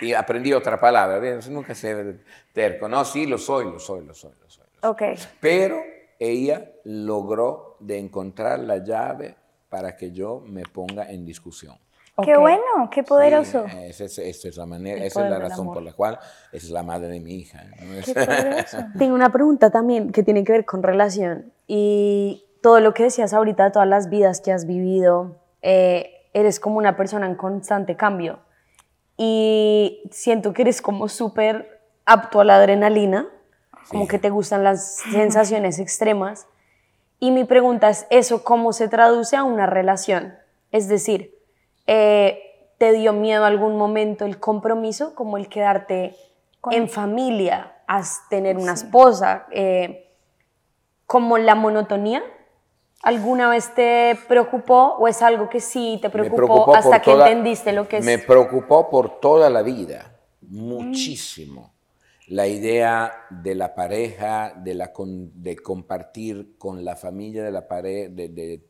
[0.00, 2.20] y aprendí otra palabra, nunca sé
[2.52, 2.88] terco.
[2.88, 4.66] No, sí, lo soy, lo soy, lo soy, lo soy.
[4.84, 5.02] Ok.
[5.40, 5.82] Pero
[6.16, 9.34] ella logró de encontrar la llave
[9.68, 11.76] para que yo me ponga en discusión.
[12.22, 13.64] Qué bueno, qué poderoso.
[13.64, 16.18] esa, es, la manera, esa es la razón por la cual
[16.52, 17.64] es la madre de mi hija.
[18.98, 23.32] Tengo una pregunta también que tiene que ver con relación y todo lo que decías
[23.32, 28.40] ahorita, todas las vidas que has vivido, eh, eres como una persona en constante cambio.
[29.16, 33.28] Y siento que eres como súper apto a la adrenalina,
[33.88, 36.46] como que te gustan las sensaciones extremas.
[37.18, 40.34] Y mi pregunta es, ¿eso cómo se traduce a una relación?
[40.72, 41.31] Es decir,
[41.86, 42.38] eh,
[42.78, 46.16] ¿te dio miedo algún momento el compromiso, como el quedarte
[46.70, 50.10] en familia, a tener una esposa, eh,
[51.06, 52.22] como la monotonía?
[53.02, 57.88] ¿Alguna vez te preocupó o es algo que sí te preocupó, hasta que entendiste lo
[57.88, 58.04] que es?
[58.04, 61.72] Me preocupó por toda la vida, muchísimo.
[62.28, 68.08] La idea de la pareja, de, la de compartir con la familia de, la de,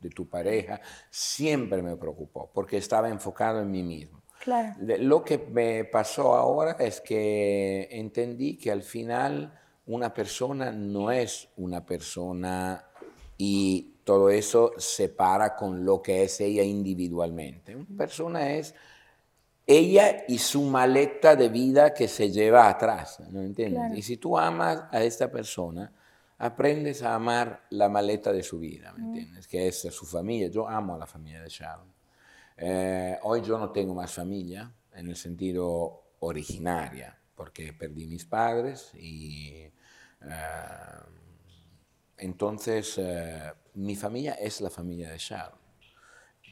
[0.00, 4.22] de, tu pareja, siempre me preocupó porque estaba enfocado en mí mismo.
[4.42, 4.74] Claro.
[4.98, 9.52] Lo que me pasó ahora es que entendí que al final
[9.86, 12.84] una persona no es una persona
[13.36, 17.76] y todo eso se para con lo que es ella individualmente.
[17.76, 18.74] Una persona es
[19.78, 23.98] ella y su maleta de vida que se lleva atrás, ¿no entiendes?
[23.98, 25.92] Y si tú amas a esta persona,
[26.38, 29.46] aprendes a amar la maleta de su vida, ¿me entiendes?
[29.46, 30.48] Que es su familia.
[30.48, 31.92] Yo amo a la familia de Sharon.
[32.56, 38.92] Eh, hoy yo no tengo más familia en el sentido originaria, porque perdí mis padres
[38.94, 39.70] y...
[40.20, 41.02] Eh,
[42.18, 45.61] entonces, eh, mi familia es la familia de Sharon.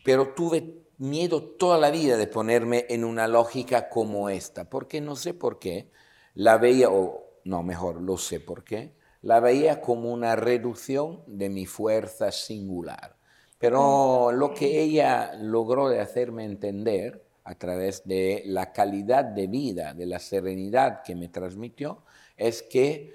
[0.04, 5.16] Pero tuve miedo toda la vida de ponerme en una lógica como esta, porque no
[5.16, 5.90] sé por qué
[6.34, 11.48] la veía, o no, mejor, lo sé por qué, la veía como una reducción de
[11.48, 13.16] mi fuerza singular.
[13.58, 19.92] Pero lo que ella logró de hacerme entender a través de la calidad de vida,
[19.92, 22.02] de la serenidad que me transmitió,
[22.36, 23.12] es que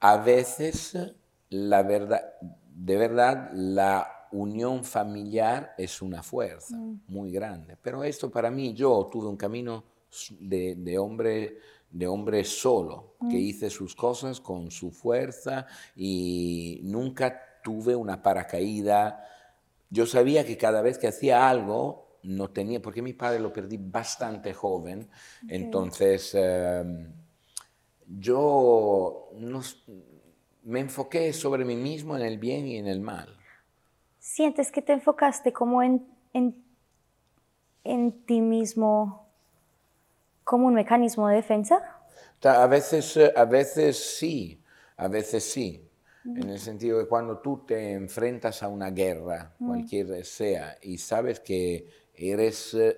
[0.00, 0.96] a veces
[1.48, 7.02] la verdad, de verdad, la unión familiar es una fuerza mm.
[7.08, 7.76] muy grande.
[7.80, 9.84] Pero esto para mí, yo tuve un camino
[10.40, 11.58] de, hombre
[11.90, 13.40] de hombre solo, que mm.
[13.40, 19.24] hice sus cosas con su fuerza y nunca tuve una paracaída.
[19.90, 23.78] Yo sabía que cada vez que hacía algo, no tenía, porque mi padre lo perdí
[23.78, 25.08] bastante joven,
[25.48, 27.12] entonces em,
[28.06, 29.62] yo no,
[30.64, 33.36] me enfoqué sobre mí mismo en el bien y en el mal.
[34.36, 36.62] ¿Sientes que te enfocaste como en, en,
[37.84, 39.30] en ti mismo
[40.44, 42.02] como un mecanismo de defensa?
[42.42, 44.62] A veces, a veces sí,
[44.98, 45.88] a veces sí.
[46.24, 46.36] Mm.
[46.42, 49.66] En el sentido de cuando tú te enfrentas a una guerra, mm.
[49.68, 52.94] cualquiera sea, y sabes que eres eh,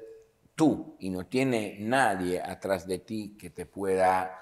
[0.57, 4.37] tú y no tiene nadie atrás de ti que te pueda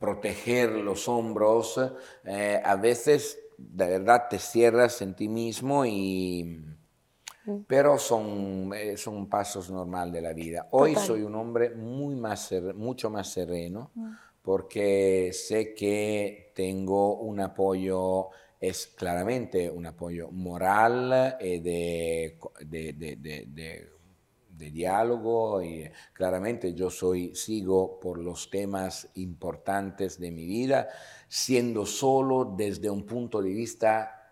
[0.00, 1.80] proteger los hombros,
[2.24, 6.64] eh, a veces de verdad te cierras en ti mismo y...
[7.66, 10.66] Pero son, eh, son pasos normales de la vida.
[10.70, 14.10] Hoy soy un hombre muy más mucho más sereno mm.
[14.40, 23.94] porque sé que tengo un apoyo, es claramente un apoyo moral y de, de, de
[24.56, 30.88] de diálogo y claramente yo soy, sigo por los temas importantes de mi vida,
[31.34, 34.30] siendo solo desde un punto de vista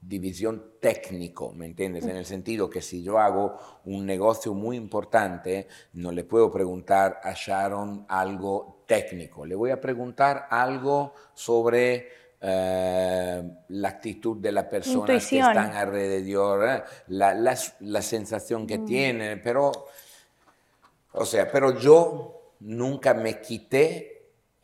[0.00, 2.06] división técnico, ¿me entiendes?
[2.06, 7.20] En el sentido que si yo hago un negocio muy importante, no le puedo preguntar
[7.22, 12.08] a Sharon algo técnico, le voy a preguntar algo sobre
[12.40, 16.82] eh, la actitud de las personas que están alrededor, ¿eh?
[17.08, 18.84] la, la, sensación que mm.
[18.86, 19.70] tienen, pero,
[21.12, 24.15] o sea, pero yo nunca me quité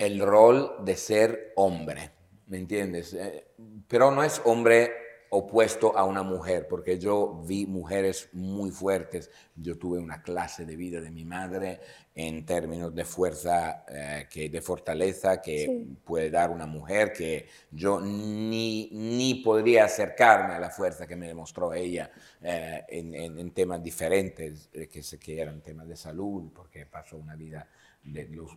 [0.05, 2.11] el rol de ser hombre,
[2.49, 3.15] ¿me entiendes?
[3.15, 3.47] Eh,
[3.87, 4.91] pero no es hombre
[5.35, 9.31] opuesto a una mujer, porque yo vi mujeres muy fuertes.
[9.57, 11.81] Yo tuve una clase de vida de mi madre
[12.15, 17.99] en términos de fuerza, eh, que, de fortaleza que puede dar una mujer, que yo
[18.03, 22.11] ni, ni podría acercarme a la fuerza que me demostró ella
[22.43, 27.37] eh, en, en, temas diferentes, eh, que, que eran temas de salud, porque pasó una
[27.37, 27.67] vida
[28.05, 28.51] de los,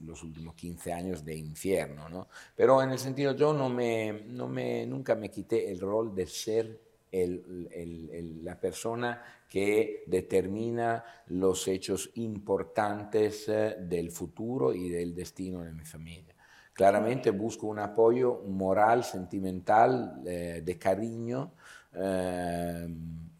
[0.00, 2.28] los, últimos 15 años de infierno, ¿no?
[2.54, 6.26] Pero en el sentido, yo no me, no me, nunca me quité el rol de
[6.26, 6.80] ser
[7.12, 15.62] el, el, la persona que determina los hechos importantes eh, del futuro y del destino
[15.62, 16.34] de mi familia.
[16.72, 21.52] Claramente busco un apoyo moral, sentimental, eh, de cariño,
[21.94, 22.88] eh,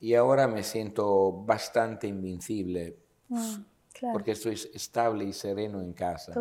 [0.01, 2.99] y ahora me siento bastante invencible.
[4.01, 4.13] Mm.
[4.13, 6.33] Porque estoy estable y sereno en casa.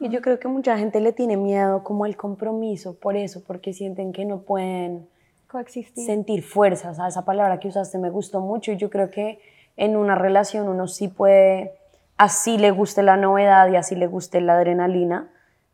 [0.00, 3.74] Y yo creo que mucha gente le tiene miedo como al compromiso por eso, porque
[3.74, 5.08] sienten que no pueden
[5.46, 6.06] Coexistir.
[6.06, 6.90] sentir fuerza.
[6.90, 9.40] O sea, esa palabra que usaste me gustó mucho y yo creo que
[9.76, 11.74] en una relación uno sí puede,
[12.16, 15.30] así le guste la novedad y así le guste la adrenalina,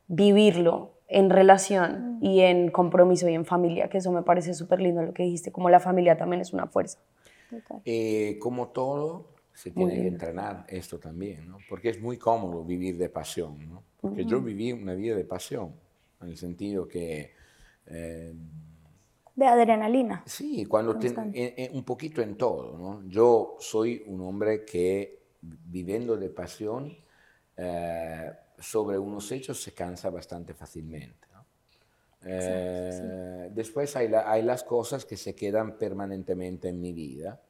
[0.08, 5.02] vivirlo en relación y en compromiso y en familia, que eso me parece súper lindo
[5.02, 6.98] lo que dijiste, como la familia también es una fuerza.
[7.48, 7.80] Total.
[7.84, 11.58] Eh, como todo, se tiene que entrenar esto también, ¿no?
[11.68, 13.82] Porque es muy cómodo vivir de pasión, ¿no?
[13.98, 15.72] Porque yo viví una vida de pasión,
[16.20, 17.32] en el sentido que,
[17.86, 18.34] eh,
[19.34, 20.22] De adrenalina.
[20.26, 23.08] sí, cuando te- en- en- un poquito en todo, ¿no?
[23.08, 26.94] Yo soy un hombre que, viviendo de pasión,
[27.56, 31.44] eh, sobre unos hechos se cansa bastante fácilmente, ¿no?
[32.24, 37.40] Eh, Después hay, la- hay las cosas que se quedan permanentemente en mi vida,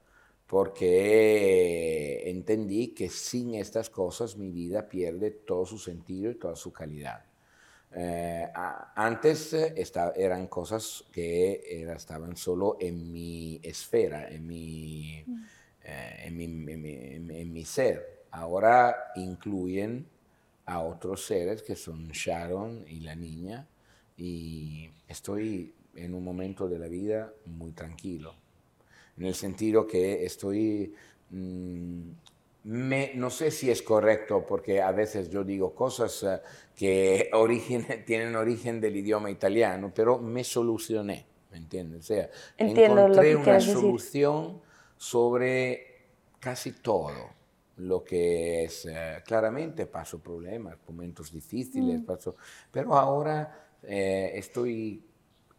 [0.47, 6.73] porque entendí que sin estas cosas mi vida pierde todo su sentido y toda su
[6.73, 7.25] calidad.
[7.93, 8.49] Eh,
[8.95, 15.25] antes eh, esta- eran cosas que era- estaban solo en mi esfera, en mi,
[15.85, 18.25] eh, en mi, en mi- en en mi ser.
[18.31, 20.07] Ahora incluyen
[20.67, 23.67] a otros seres que son Sharon y la niña
[24.17, 28.35] y estoy en un momento de la vida muy tranquilo,
[29.19, 30.95] en el sentido que estoy,
[31.31, 32.01] mm,
[32.65, 36.41] me- no sé si es correcto porque a veces yo digo cosas eh,
[36.75, 42.01] que origen- tienen origen del idioma italiano, pero me solucioné, ¿me entiendes?
[42.01, 43.97] O sea, Entiendo lo encontré que una quieres decir.
[44.01, 44.61] solución
[44.97, 45.87] sobre
[46.41, 47.31] casi todo
[47.77, 52.37] lo que es, eh, claramente paso problemas, momentos difíciles, paso,
[52.73, 55.05] pero ahora eh, estoy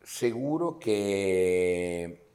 [0.03, 2.26] seguro que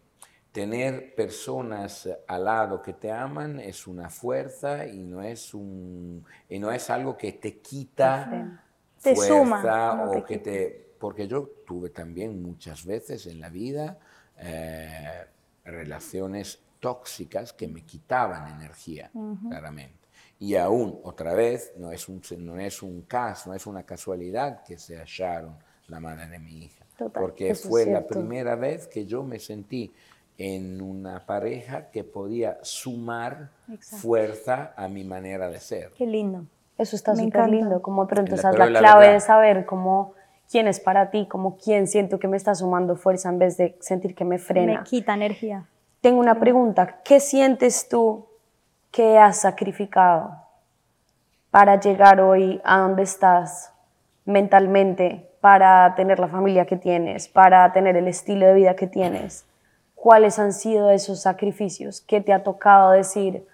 [0.52, 6.58] tener personas al lado que te aman es una fuerza y no es, un, y
[6.58, 8.60] no es algo que te quita
[9.00, 10.92] Te fuerza suma, no o te que te...
[11.00, 13.98] Porque yo tuve también muchas veces en la vida
[14.38, 15.26] eh,
[15.64, 19.10] relaciones tóxicas que me quitaban energía,
[19.48, 20.08] claramente.
[20.38, 24.62] Y aún, otra vez, no es, un, no es un caso, no es una casualidad
[24.62, 25.56] que sea Sharon
[25.88, 26.84] la madre de mi hija.
[26.96, 29.92] Total, porque fue la primera vez que yo me sentí
[30.38, 33.96] en una pareja que podía sumar Exacto.
[34.08, 35.90] fuerza a mi manera de ser.
[35.96, 36.44] Qué lindo.
[36.78, 39.14] Eso está súper lindo, como de pronto La- esa es pero la la clave verdad-
[39.14, 40.14] de saber cómo
[40.50, 43.76] quién es para ti, como quién siento que me está sumando fuerza en vez de
[43.80, 44.78] sentir que me frena.
[44.80, 45.64] Me quita energía.
[46.00, 48.26] Tengo una pregunta, ¿qué sientes tú
[48.90, 50.34] que has sacrificado
[51.50, 53.72] para llegar hoy a donde estás
[54.24, 59.44] mentalmente, para tener la familia que tienes, para tener el estilo de vida que tienes?
[60.02, 62.00] ¿Cuáles han sido esos sacrificios?
[62.00, 63.46] ¿Qué te ha tocado decir,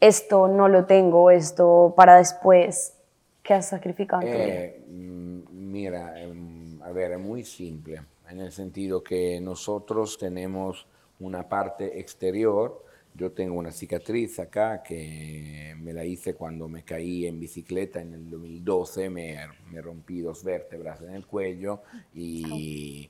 [0.00, 2.94] esto no lo tengo, esto para después?
[3.40, 4.22] ¿Qué has sacrificado?
[4.24, 10.88] Eh, mm, mira, em, a ver, es muy simple, en el sentido que nosotros tenemos
[11.20, 12.84] una parte exterior.
[13.14, 18.14] Yo tengo una cicatriz acá que me la hice cuando me caí en bicicleta en
[18.14, 19.36] el 2012, me,
[19.70, 23.08] me rompí dos vértebras en el cuello y,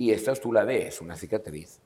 [0.00, 1.78] y esta tú la ves, una cicatriz.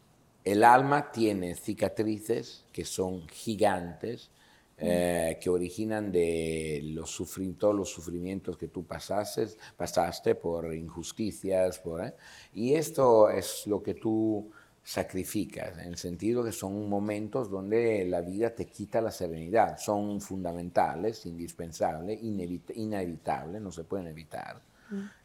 [0.44, 4.30] El alma tiene cicatrices que son gigantes,
[4.78, 7.20] eh, que originan de los
[7.58, 11.80] todos los sufrimientos que tú pasaste, pasaste por injusticias.
[11.80, 12.14] Por, ¿eh?
[12.52, 14.48] Y esto es lo que tú
[14.84, 19.76] sacrificas, en el sentido que son momentos donde la vida te quita la serenidad.
[19.76, 24.62] Son fundamentales, indispensables, inevit- inevitables, no se pueden evitar.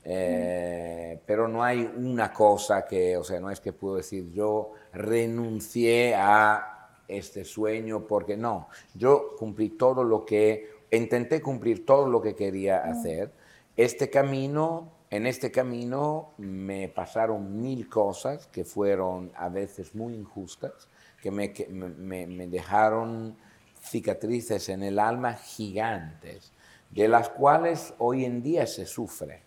[0.04, 4.72] Eh, pero no hay una cosa que, o sea, no es que puedo decir yo
[4.94, 12.22] renuncié a este sueño porque no, yo cumplí todo lo que, intenté cumplir todo lo
[12.22, 13.32] que quería hacer.
[13.78, 20.88] Este camino, en este camino me pasaron mil cosas que fueron a veces muy injustas,
[21.22, 23.36] que me, que me- me- me dejaron
[23.82, 26.52] cicatrices en el alma gigantes,
[26.90, 29.42] de las cuales hoy en día se sufre.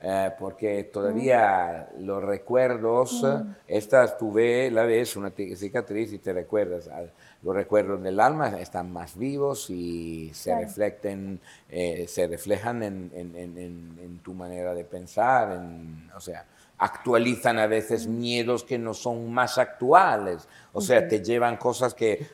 [0.00, 3.26] Eh, porque todavía los recuerdos,
[3.66, 7.10] estas tú ves, la ves, una cicatriz y te recuerdas, al-
[7.42, 13.34] los recuerdos del alma están más vivos y se, reflecten, eh, se reflejan en, en-
[13.36, 16.44] en- en- tu manera de pensar, en- o sea,
[16.78, 22.24] actualizan a veces miedos que no son más actuales, o sea, te llevan cosas que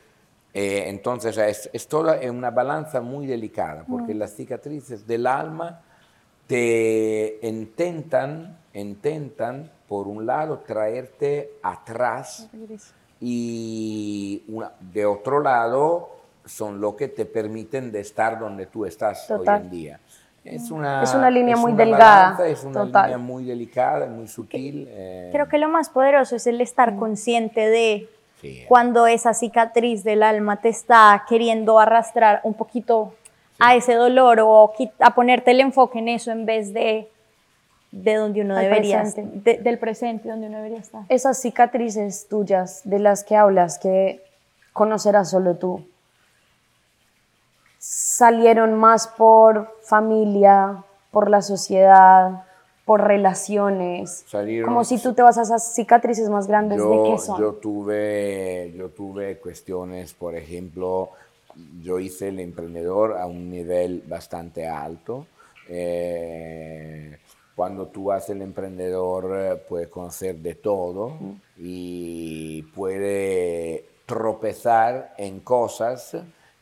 [0.52, 5.80] eh, entonces es, es toda una balanza muy delicada, porque las cicatrices del alma
[6.46, 12.48] te intentan, intentan, por un lado, traerte atrás
[13.20, 16.10] y una- de otro lado
[16.44, 19.40] son lo que te permiten de estar donde tú estás Total.
[19.56, 20.00] hoy en día.
[20.44, 23.02] Es una, Es una línea es muy una delgada, balanza, es una total.
[23.04, 24.86] línea muy delicada, muy sutil.
[24.90, 28.10] eh, Creo que lo más poderoso es el estar consciente de
[28.42, 33.14] sí, cuando esa cicatriz del alma te está queriendo arrastrar un poquito
[33.58, 37.08] a ese dolor o a ponerte el enfoque en eso en vez de
[37.92, 39.52] de donde uno Al debería presente.
[39.52, 41.02] de- del presente donde uno debería estar.
[41.08, 44.20] Esas cicatrices tuyas de las que hablas, que
[44.72, 45.86] conocerás solo tú,
[47.78, 52.44] salieron más por familia, por la sociedad,
[52.84, 54.24] por relaciones.
[54.28, 57.40] Salieron- Como si tú te vas a esas cicatrices más grandes, ¿de qué son?
[57.40, 61.10] yo tuve, yo tuve cuestiones, por ejemplo,
[61.82, 65.26] yo hice el emprendedor a un nivel bastante alto.
[65.68, 67.18] Eh,
[67.54, 71.12] cuando tú haces el emprendedor eh, puedes conocer de todo
[71.56, 76.16] y puede tropezar en cosas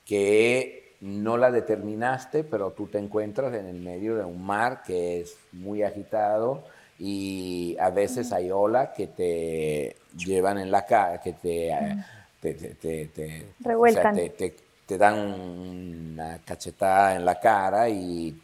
[0.04, 5.20] que no la determinaste, pero tú te encuentras en el medio de un mar que
[5.20, 6.62] es muy agitado
[6.98, 11.96] y a veces hay olas que te llevan en la cara, que te, eh,
[12.40, 14.14] te, te- te- te- Revuelcan.
[14.14, 14.54] te-
[14.92, 18.38] te dan una cachetada en la cara y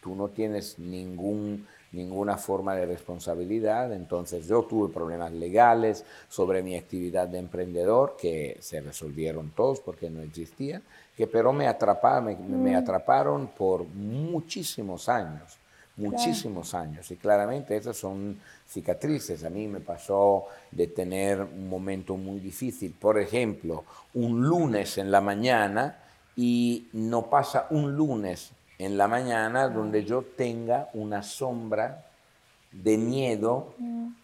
[0.00, 3.92] tú no tienes ningún, ninguna forma de responsabilidad.
[3.92, 10.08] Entonces yo tuve problemas legales sobre mi actividad de emprendedor que se resolvieron todos porque
[10.08, 10.82] no existían,
[11.14, 15.58] que pero me atraparon, me, me atraparon por muchísimos años,
[15.96, 17.10] muchísimos años.
[17.10, 18.38] Y claramente esas son
[18.68, 19.44] cicatrices.
[19.44, 23.84] A mí me pasó de tener un momento muy difícil, por ejemplo,
[24.14, 25.98] un lunes en la mañana
[26.36, 32.04] y no pasa un lunes en la mañana donde yo tenga una sombra
[32.72, 33.74] de miedo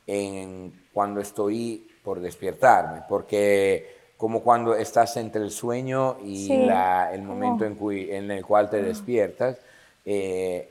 [0.08, 6.56] en, cuando estoy por despertarme, porque como cuando estás entre el sueño y Sí.
[6.66, 9.58] la- el momento en, cui- en el cual te despiertas,
[10.04, 10.68] eh,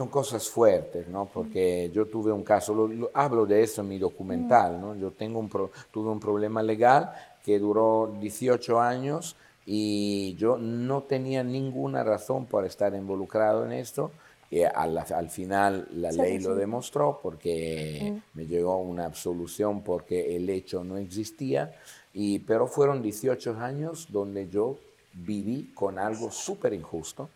[0.00, 1.26] son cosas fuertes, ¿no?
[1.26, 4.96] Porque yo tuve un caso, lo- lo- hablo de eso en mi documental, ¿no?
[4.96, 7.12] Yo tengo un pro- tuve un problema legal
[7.44, 9.36] que duró 18 años
[9.66, 14.10] y yo no tenía ninguna razón por estar involucrado en esto.
[14.50, 17.98] Y al, al final la ley lo demostró porque
[18.32, 21.74] me llegó una absolución porque el hecho no existía,
[22.14, 24.78] y, pero fueron 18 años donde yo
[25.12, 27.28] viví con algo súper injusto.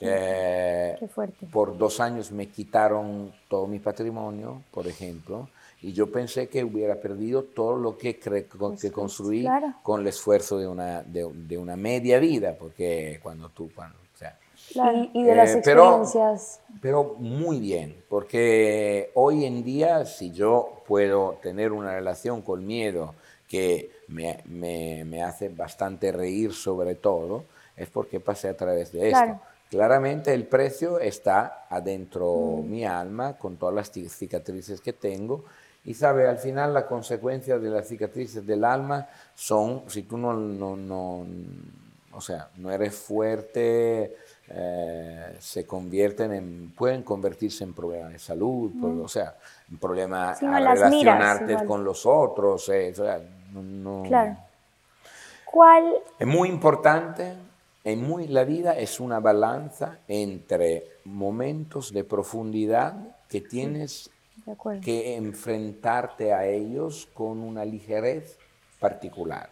[0.00, 1.46] Eh, Qué fuerte.
[1.52, 5.48] por dos años me quitaron todo mi patrimonio, por ejemplo,
[5.82, 9.74] y yo pensé que hubiera perdido todo lo que, cre- con- que construí claro.
[9.82, 14.16] con el esfuerzo de una, de, de una media vida, porque cuando tú, cuando, o
[14.18, 14.38] sea,
[14.92, 16.60] Y, y de las Eh, pero- experiencias.
[16.80, 23.14] pero muy bien, porque hoy en día si yo puedo tener una relación con miedo
[23.48, 27.44] que me, me- me hace bastante reír sobre todo,
[27.76, 29.40] es porque pasé a través de esto.
[29.70, 35.44] Claramente el precio está adentro mi alma, con todas las ci- cicatrices que tengo.
[35.84, 40.32] Y sabe, al final la consecuencia de las cicatrices del alma son, si tú no,
[40.34, 41.26] no, no-
[42.12, 44.16] o sea, no eres fuerte,
[44.48, 49.36] eh, se convierten en, pueden convertirse en problemas de salud, pro- o sea,
[49.70, 51.66] en problemas Sí, no a miras relacionarte igual.
[51.66, 52.68] con los otros.
[52.70, 53.20] eh, o sea,
[53.52, 54.36] no- Claro.
[55.44, 57.34] ¿Cuál es muy importante,
[57.84, 64.10] en muy, la vida es una balanza entre momentos de profundidad que tienes
[64.80, 68.38] que enfrentarte a ellos con una ligerez
[68.80, 69.50] particular.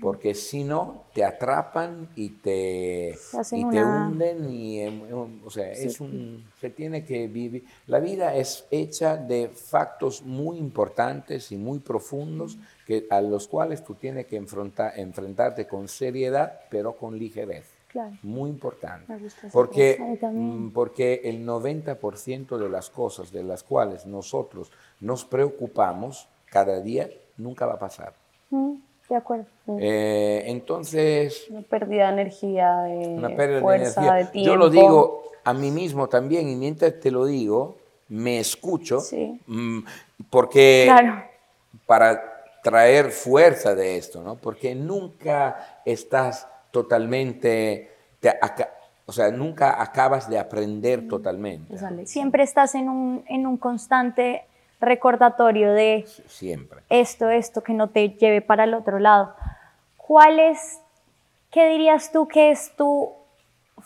[0.00, 3.18] Porque si no, te atrapan y te,
[3.50, 4.50] Te y te una- hunden.
[4.50, 7.66] Y, em, em, o sea, es un, se tiene que vivir.
[7.86, 12.56] La vida es hecha de factos muy importantes y muy profundos
[12.86, 17.66] que, a los cuales tú tienes que enfrentar, enfrentarte con seriedad, pero con ligerez.
[17.88, 18.12] Claro.
[18.22, 19.04] Muy importante.
[19.12, 24.70] Me gusta Porque, mm, porque el 90% de las cosas de las cuales nosotros
[25.00, 28.12] nos preocupamos cada día nunca va a pasar.
[28.50, 28.74] Mm,
[29.08, 29.44] De acuerdo.
[29.78, 34.32] Eh, entonces, Una pérdida de energía, de una pérdida fuerza, de de energía.
[34.32, 34.50] tiempo.
[34.50, 37.76] Yo lo digo a mí mismo también y mientras te lo digo,
[38.08, 39.40] me escucho Sí.
[39.46, 39.80] mm,
[40.30, 41.22] porque Claro.
[41.86, 42.33] para
[42.64, 44.36] traer fuerza de esto, ¿no?
[44.36, 47.90] Porque nunca estás totalmente,
[48.20, 48.70] te aca-
[49.04, 51.76] o sea, nunca acabas de aprender totalmente.
[52.06, 54.46] Siempre estás en un, en un constante
[54.80, 56.80] recordatorio de Siempre.
[56.88, 59.34] esto, esto, que no te lleve para el otro lado.
[59.98, 60.80] ¿Cuál es,
[61.50, 63.12] qué dirías tú que es tu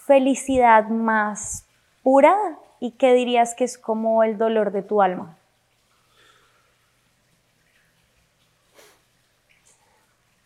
[0.06, 1.66] felicidad más
[2.04, 2.36] pura
[2.78, 5.36] y qué dirías que es como el dolor de tu alma?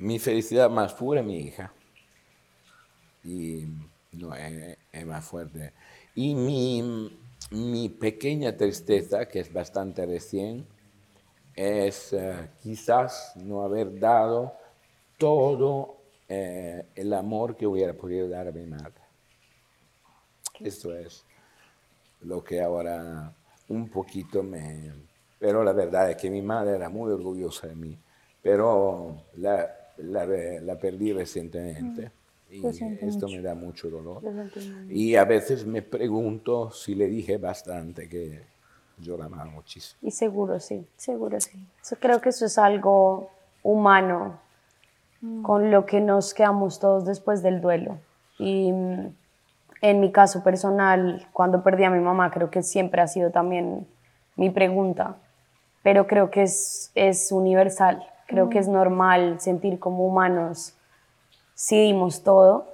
[0.03, 1.73] Mi felicidad más pura es mi hija.
[3.23, 3.69] Y
[4.11, 5.73] no, es, es más fuerte.
[6.17, 7.17] Y mi,
[7.53, 10.67] mi pequeña tristeza, que es bastante recién,
[11.55, 14.53] es eh, quizás no haber dado
[15.19, 15.99] todo
[16.29, 19.01] eh, el amor que hubiera podido dar a mi madre.
[20.59, 21.25] Esto es
[22.23, 23.33] lo que ahora
[23.69, 24.93] un poquito me...
[25.39, 27.97] Pero la verdad es que mi madre era muy orgullosa de mí,
[28.43, 32.11] pero la, la, la perdí recientemente.
[32.51, 34.23] Y esto me da mucho dolor.
[34.91, 38.43] Y a veces me pregunto si le dije bastante que
[38.99, 39.99] yo la amaba muchísimo.
[40.03, 41.67] Y seguro sí, seguro sí.
[41.99, 43.31] creo que eso es algo
[43.63, 44.39] humano
[45.23, 45.43] mm.
[45.43, 47.99] con lo que nos quedamos todos después del duelo.
[48.39, 49.15] Y mm,
[49.81, 53.87] en mi caso personal, cuando perdí a mi mamá, creo que siempre ha sido también
[54.37, 55.17] mi pregunta,
[55.83, 58.07] pero creo que es, es universal.
[58.33, 60.75] Creo que es normal sentir como humanos
[61.55, 62.67] sí dimos todo,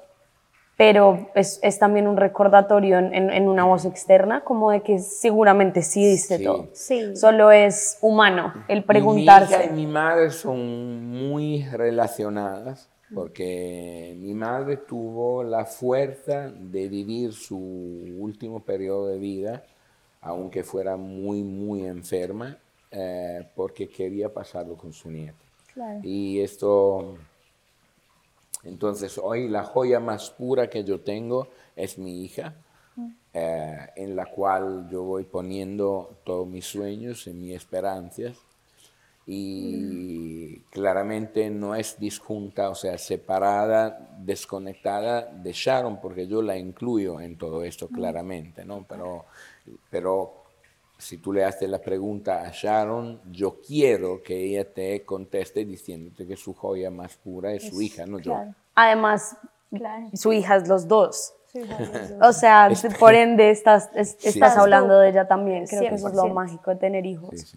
[0.79, 5.83] pero es, es también un recordatorio en, en, una voz externa, como de que seguramente
[5.83, 6.69] sí diste todo.
[6.73, 7.17] Sí.
[7.17, 9.59] Solo es humano el preguntarse.
[9.59, 16.89] Mi hija y mi madre son muy relacionadas, porque mi madre tuvo la fuerza de
[16.89, 19.65] vivir su último periodo de vida,
[20.21, 22.57] aunque fuera muy, muy enferma,
[22.91, 25.48] eh, porque quería pasarlo con su nieto.
[25.79, 26.01] Claro.
[26.03, 27.17] Y esto
[28.65, 32.55] entonces hoy la joya más pura que yo tengo es mi hija,
[33.33, 38.37] eh, en la cual yo voy poniendo todos mis sueños y mis esperanzas.
[39.31, 47.21] Y claramente no es disjunta, o sea, separada, desconectada de Sharon, porque yo la incluyo
[47.21, 48.87] en todo esto claramente, ¿no?
[48.89, 49.27] Pero,
[49.91, 50.38] pero
[50.99, 56.27] si tú le haces la pregunta a Sharon, yo quiero que ella te conteste diciéndote
[56.27, 58.37] que su joya más pura es, su hija, no yo.
[58.75, 59.37] Además,
[60.15, 61.35] su hija es los dos.
[62.21, 62.69] o sea,
[63.01, 65.67] por ende estás, estás hablando de ella también.
[65.67, 67.55] Creo que eso es lo mágico de tener hijos.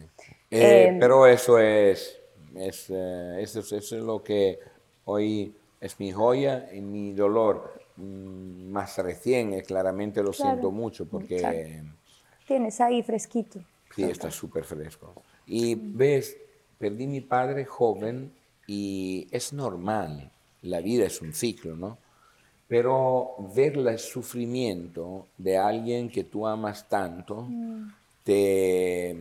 [0.52, 2.20] Eh, em, pero eso es,
[2.56, 4.60] es eh, eso, es lo que
[5.06, 9.54] hoy es mi joya y mi dolor mm, más recién.
[9.54, 11.82] Eh, claramente lo siento mucho porque
[12.48, 13.60] tienes ahí fresquito.
[13.96, 15.14] Sí, está súper fresco.
[15.46, 16.38] Y ves,
[16.78, 18.32] perdí mi padre joven
[18.68, 20.32] y es normal,
[20.62, 21.98] la vida es un ciclo, ¿no?
[22.68, 27.94] Pero ver el sufrimiento de alguien que tú amas tanto, mm.
[28.24, 29.18] te,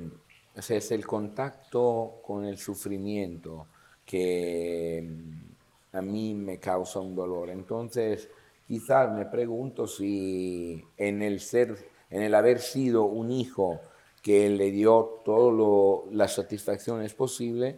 [0.57, 3.67] o sea, es el contacto con el sufrimiento
[4.05, 7.51] que mm, a mí me causa un dolor.
[7.51, 8.29] Entonces,
[8.69, 13.81] quizás me pregunto si en el ser en el haber sido un hijo
[14.23, 17.77] que le dio todas las satisfacciones posibles,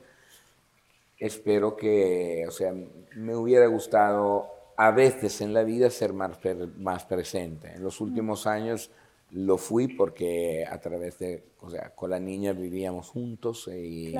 [1.18, 2.74] espero que, o sea,
[3.14, 6.38] me hubiera gustado a veces en la vida ser más,
[6.78, 7.72] más presente.
[7.74, 8.90] En los últimos años
[9.30, 14.14] lo fui porque a través de, o sea, con la niña vivíamos juntos y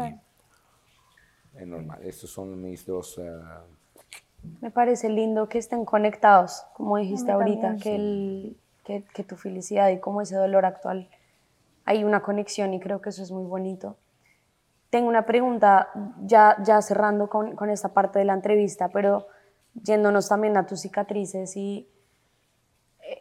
[1.56, 2.00] es normal.
[2.04, 3.18] Estos son mis dos...
[3.18, 3.64] Ah,
[4.60, 10.00] me parece lindo que estén conectados, como dijiste ahorita, que el, que, tu felicidad y
[10.00, 11.08] como ese dolor actual
[11.84, 13.96] hay una conexión y creo que eso es muy bonito.
[14.90, 15.88] Tengo una pregunta
[16.22, 19.26] ya, ya cerrando con, con esta parte de la entrevista, pero
[19.74, 21.88] yéndonos también a tus cicatrices y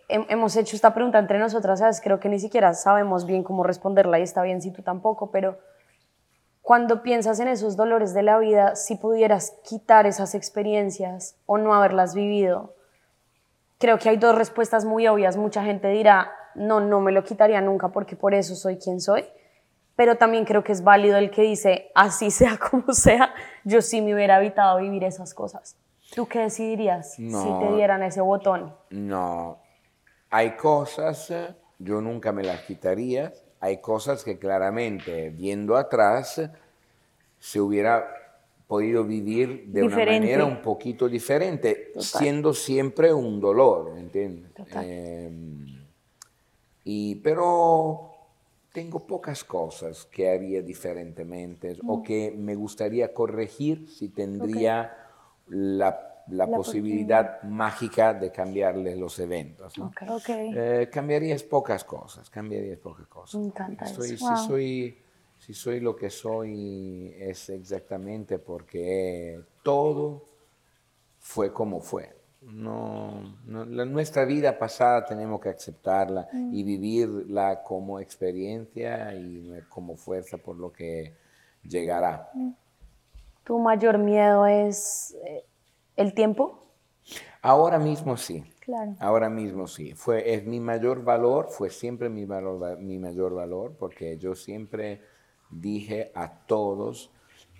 [0.09, 2.01] eh, hemos hecho esta pregunta entre nosotras, ¿sabes?
[2.01, 5.59] Creo que ni siquiera sabemos bien cómo responderla y está bien si tú tampoco, pero
[6.61, 11.73] cuando piensas en esos dolores de la vida, si pudieras quitar esas experiencias o no
[11.73, 12.75] haberlas vivido,
[13.81, 15.35] creo que hay dos respuestas muy obvias.
[15.35, 19.25] Mucha gente dirá, no, no me lo quitaría nunca porque por eso soy quien soy.
[19.95, 23.33] Pero también creo que es válido el que dice, así sea como sea,
[23.65, 25.75] yo sí me hubiera evitado vivir esas cosas.
[26.15, 28.75] ¿Tú qué decidirías si te dieran ese botón?
[28.89, 29.59] No,
[30.29, 31.33] hay cosas,
[31.79, 33.33] yo nunca me las quitaría.
[33.61, 36.41] Hay cosas que claramente, viendo atrás,
[37.39, 38.20] se hubiera
[38.71, 44.49] podido vivir de una manera un poquito diferente, siendo siempre un dolor, ¿entiendes?
[44.75, 45.65] Em,
[46.85, 48.11] y, pero
[48.71, 52.03] tengo pocas cosas que haría diferentemente o mm.
[52.03, 54.95] que me gustaría corregir si tendría
[55.49, 59.77] la, la, posibilidad mágica de cambiarles los eventos.
[59.77, 59.91] ¿no?
[60.29, 63.35] Eh, cambiarías pocas cosas, cambiarías pocas cosas.
[63.41, 64.37] Me encanta soy, eso.
[64.37, 64.97] soy
[65.41, 70.29] si soy lo que soy es exactamente porque todo
[71.17, 72.15] fue como fue.
[72.41, 76.65] No, nuestra vida pasada tenemos que aceptarla y mm.
[76.65, 81.15] vivirla como experiencia y como fuerza por lo que
[81.63, 82.29] llegará.
[82.35, 82.51] Mm.
[83.43, 85.43] ¿Tu mayor miedo es eh,
[85.95, 86.67] el tiempo?
[87.41, 88.43] Ahora mismo sí.
[88.59, 88.95] Claro.
[88.99, 89.93] Ahora mismo sí.
[89.95, 95.01] Fue, es mi mayor valor, fue siempre mi, valor, mi mayor valor, porque yo siempre
[95.51, 97.11] dije a todos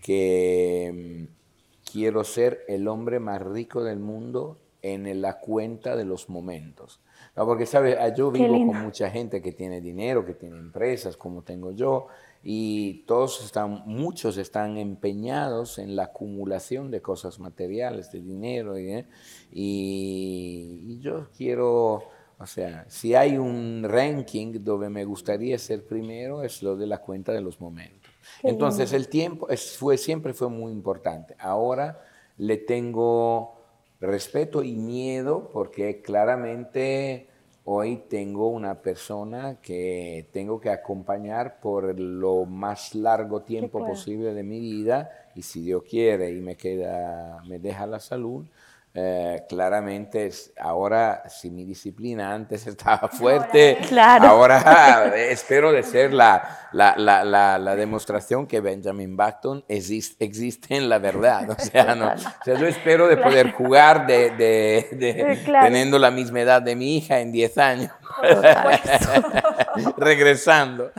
[0.01, 6.29] que mm, quiero ser el hombre más rico del mundo en la cuenta de los
[6.29, 6.99] momentos.
[7.35, 7.97] No, porque, ¿sabes?
[7.99, 12.07] Ah, yo vivo con mucha gente que tiene dinero, que tiene empresas, como tengo yo,
[12.43, 19.05] y todos están, muchos están empeñados en la acumulación de cosas materiales, de dinero, ¿eh?
[19.51, 22.03] y, yo quiero,
[22.41, 26.97] o sea, si hay un ranking donde me gustaría ser primero, es lo de la
[26.97, 28.11] cuenta de los momentos.
[28.41, 31.35] Entonces el tiempo es, fue, siempre fue muy importante.
[31.39, 32.01] Ahora
[32.37, 33.55] le tengo
[33.99, 37.27] respeto y miedo porque claramente
[37.63, 44.43] hoy tengo una persona que tengo que acompañar por lo más largo tiempo posible de
[44.43, 48.45] mi vida y si Dios quiere y me queda, me deja la salud,
[48.93, 50.29] eh, claramente
[50.59, 53.77] ahora si mi disciplina antes estaba fuerte,
[54.21, 60.89] ahora espero de ser la, la, la, la, demostración que Benjamin Button existe, existe en
[60.89, 61.49] la verdad.
[61.51, 66.41] O sea, no, o sea yo espero de poder jugar de, de, teniendo la misma
[66.41, 67.91] edad de mi hija en 10 años.
[69.97, 70.91] Regresando.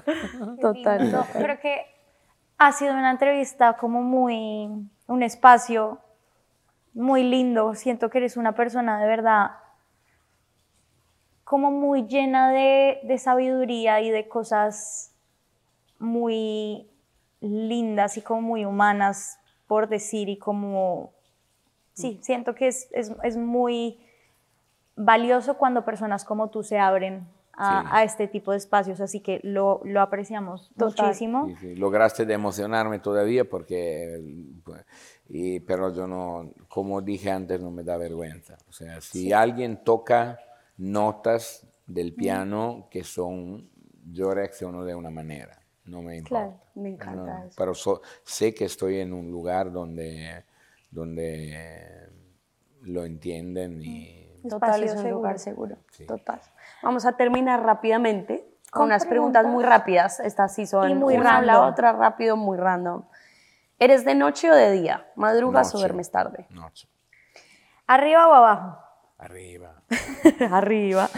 [0.60, 1.26] Total.
[1.32, 1.82] creo que
[2.56, 4.68] ha sido una entrevista como muy,
[5.06, 6.00] un espacio
[6.94, 7.74] muy lindo.
[7.74, 9.52] Siento que eres una persona de verdad
[11.52, 15.12] como muy llena de, sabiduría y de cosas
[15.98, 16.88] muy
[17.40, 21.12] lindas y como muy humanas por decir y como,
[21.92, 24.00] sí, siento que es, es, muy
[24.96, 29.82] valioso cuando personas como tú se abren a, este tipo de espacios, así que lo,
[29.84, 31.48] lo apreciamos muchísimo.
[31.76, 34.20] Lograste de emocionarme todavía porque
[34.64, 34.86] pues,
[35.34, 38.58] y, pero yo no, como dije antes, no me da vergüenza.
[38.68, 40.38] O sea, si alguien toca
[40.76, 43.70] notas del piano que son,
[44.10, 46.44] yo reacciono de una manera, no me importa.
[46.48, 47.54] Claro, me encanta eso.
[47.56, 47.72] Pero
[48.24, 50.44] sé que estoy en un lugar donde,
[50.90, 52.10] donde
[52.82, 54.28] lo entienden y...
[54.46, 55.78] Total, es un lugar seguro.
[56.06, 56.42] Total.
[56.82, 59.46] Vamos a terminar rápidamente con, unas preguntas?
[59.46, 60.20] muy rápidas.
[60.20, 61.46] Estas sí son y muy random.
[61.46, 63.04] La otra rápido, muy random.
[63.82, 65.10] ¿Eres de noche o de día?
[65.16, 66.46] ¿Madrugas o duermes tarde?
[66.50, 66.86] Noche.
[67.88, 68.78] ¿Arriba o abajo?
[69.18, 69.82] Arriba.
[70.52, 71.10] Arriba.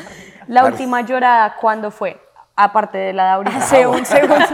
[0.46, 2.18] ¿La última llorada cuándo fue?
[2.56, 3.56] Aparte de la de ahorita.
[3.58, 4.46] Hace un segundo.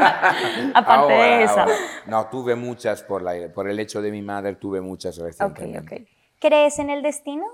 [0.74, 1.66] Aparte de esa.
[2.06, 6.08] No, tuve muchas por, la, por el hecho de mi madre, tuve muchas recientemente.
[6.40, 7.44] ¿Crees en el destino?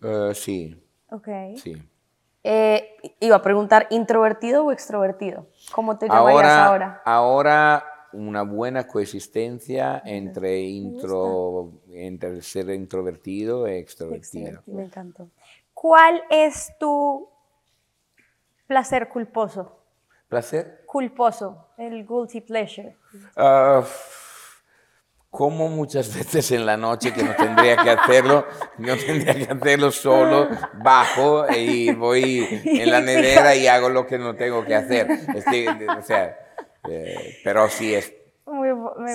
[0.00, 0.80] Uh, sí.
[1.10, 1.26] Ok.
[1.56, 1.76] Sí.
[2.44, 5.48] Eh, iba a preguntar, ¿introvertido o extrovertido?
[5.72, 7.02] ¿Cómo te llamarías ahora?
[7.04, 14.62] Ahora una buena coexistencia entre, intro, entre ser introvertido e extrovertido.
[14.66, 15.28] Me encantó.
[15.74, 17.28] ¿Cuál es tu
[18.66, 19.82] placer culposo?
[20.28, 20.82] ¿Placer?
[20.86, 22.96] Culposo, el guilty pleasure.
[23.36, 23.84] Uh,
[25.30, 28.46] como muchas veces en la noche que no tendría que hacerlo,
[28.78, 30.48] no tendría que hacerlo solo,
[30.82, 35.06] bajo y voy en la nevera y hago lo que no tengo que hacer.
[35.96, 36.45] o sea,
[36.88, 38.12] eh, pero sí es...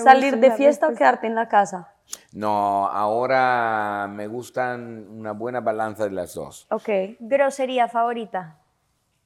[0.04, 1.94] ¿Salir de fiesta o quedarte en la casa?
[2.32, 6.66] No, ahora me gustan una buena balanza de las dos.
[6.70, 6.88] Ok.
[7.20, 8.58] ¿Grosería favorita?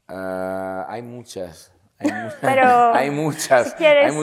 [0.08, 1.72] Ah, hay muchas.
[1.98, 3.74] Hay, Pero, hay muchas.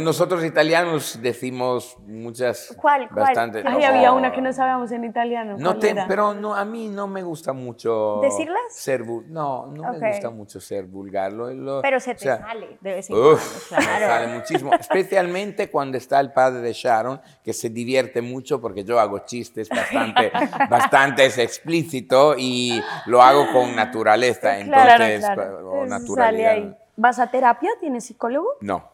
[0.01, 2.73] nosotros italianos decimos muchas.
[2.77, 3.07] ¿Cuál?
[3.09, 3.63] Bastante.
[3.67, 5.55] había una que no sabíamos en italiano.
[5.57, 8.19] No pero no, a mí no me gusta mucho.
[8.21, 8.61] ¿Decirlas?
[8.69, 11.33] Ser, no, no me gusta mucho ser vulgar.
[11.81, 13.39] pero se te sale de vez en cuando.
[13.69, 14.07] Claro.
[14.07, 14.73] sale muchísimo.
[14.73, 19.69] Especialmente cuando está el padre de Sharon, que se divierte mucho porque yo hago chistes
[19.69, 20.31] bastante,
[20.69, 24.59] bastante explícito y lo hago con naturaleza.
[24.59, 26.82] Entonces, claro, o naturalidad.
[26.95, 27.71] ¿Vas a terapia?
[27.79, 28.49] ¿Tienes psicólogo?
[28.61, 28.93] No.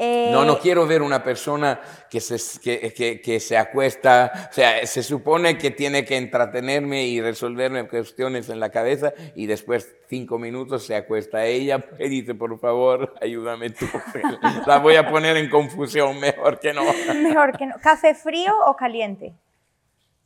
[0.00, 1.78] No, no eh, quiero ver una persona
[2.08, 7.20] que se, que, que, se acuesta, o sea, se supone que tiene que entretenerme y
[7.20, 12.58] resolverme cuestiones en la cabeza y después cinco minutos se acuesta ella y dice, por
[12.58, 13.84] favor, ayúdame tú.
[14.66, 16.82] La voy a poner en confusión, mejor que no.
[17.16, 17.74] Mejor que no.
[17.82, 19.34] ¿Café frío o caliente?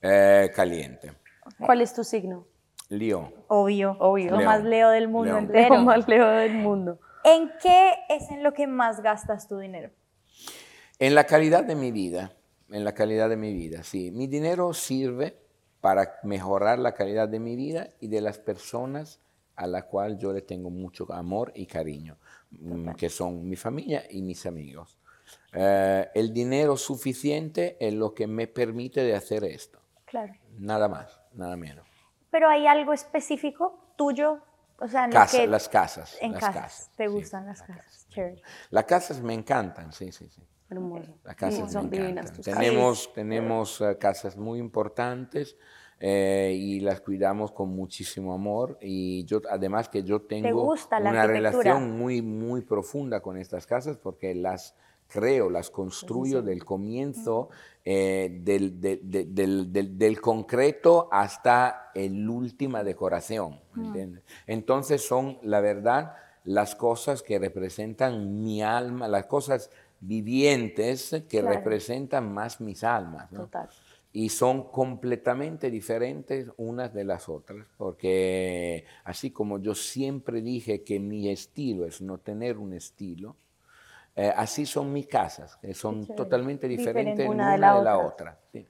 [0.02, 1.14] Eh, caliente.
[1.58, 2.46] ¿Cuál es tu signo?
[2.88, 3.32] Leo.
[3.48, 4.32] Obvio, obvio.
[4.32, 5.76] Lo más Leo del mundo entero.
[5.76, 6.98] Lo más Leo del mundo.
[7.24, 9.90] ¿En qué es en lo que más gastas tu dinero?
[10.98, 12.32] En la calidad de mi vida.
[12.70, 14.10] En la calidad de mi vida, sí.
[14.10, 15.36] Mi dinero sirve
[15.80, 19.20] para mejorar la calidad de mi vida y de las personas
[19.56, 22.16] a las cuales yo le tengo mucho amor y cariño,
[22.50, 24.98] mm, que son mi familia y mis amigos.
[25.52, 29.78] Eh, el dinero suficiente es lo que me permite de hacer esto.
[30.04, 30.34] Claro.
[30.58, 31.86] Nada más, nada menos.
[32.34, 34.40] Pero hay algo específico tuyo,
[34.80, 36.18] o sea, en Casa, que- las casas.
[36.20, 36.62] en las casas.
[36.62, 38.06] casas, ¿Te sí, gustan las casas?
[38.08, 38.42] Chévere.
[38.70, 40.42] Las casas me encantan, sí, sí, sí.
[40.68, 41.14] Hermoso.
[41.22, 42.24] Las casas Sí, son me encantan.
[42.34, 42.54] tus casas.
[42.60, 45.56] Tenemos, tenemos eh, casas muy importantes
[46.00, 48.78] eh, y las cuidamos con muchísimo amor.
[48.80, 53.64] Y yo, además que yo tengo gusta la una relación muy, muy profunda con estas
[53.64, 54.74] casas porque las
[55.08, 57.48] creo, las construyo del comienzo,
[57.84, 63.60] eh, del, de- de- del- del- del concreto hasta la última decoración.
[63.74, 64.22] ¿me entiendes?
[64.46, 71.48] Entonces son, la verdad, las cosas que representan mi alma, las cosas vivientes que Claro.
[71.56, 73.30] representan más mis almas.
[73.32, 73.40] ¿no?
[73.42, 73.68] Total.
[74.12, 81.00] Y son completamente diferentes unas de las otras, porque así como yo siempre dije que
[81.00, 83.36] mi estilo es no tener un estilo,
[84.16, 88.38] eh, así son mis casas, que son totalmente diferentes Diferente una de la, otra.
[88.52, 88.66] sí.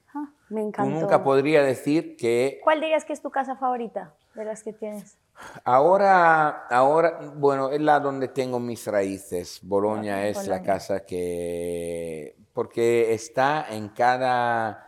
[0.49, 0.91] Me encantó.
[0.99, 5.17] nunca podría decir que ¿Cuál dirías que es tu casa favorita de las que tienes?
[5.65, 9.59] Ahora, ahora, bueno, es la donde tengo mis raíces.
[9.63, 14.81] Bolonia Ah, es la casa que, porque está en cada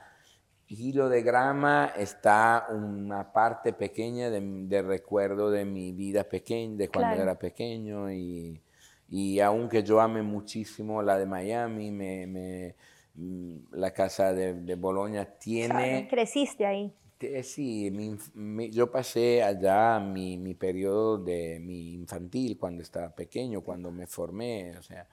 [0.67, 6.89] hilo de grama, está una parte pequeña de, de recuerdo de mi vida pequeña, de
[6.89, 7.23] cuando Claro.
[7.23, 8.61] era pequeño y,
[9.09, 12.75] y aunque yo ame muchísimo la de Miami, me, me-
[13.15, 16.07] mm, la casa de, de Bolonia tiene...
[16.09, 16.93] Creciste ahí.
[17.43, 23.09] Sí, mi inf- mi- yo pasé allá mi, mi periodo de mi infantil cuando estaba
[23.15, 25.07] pequeño, cuando me formé, o sea,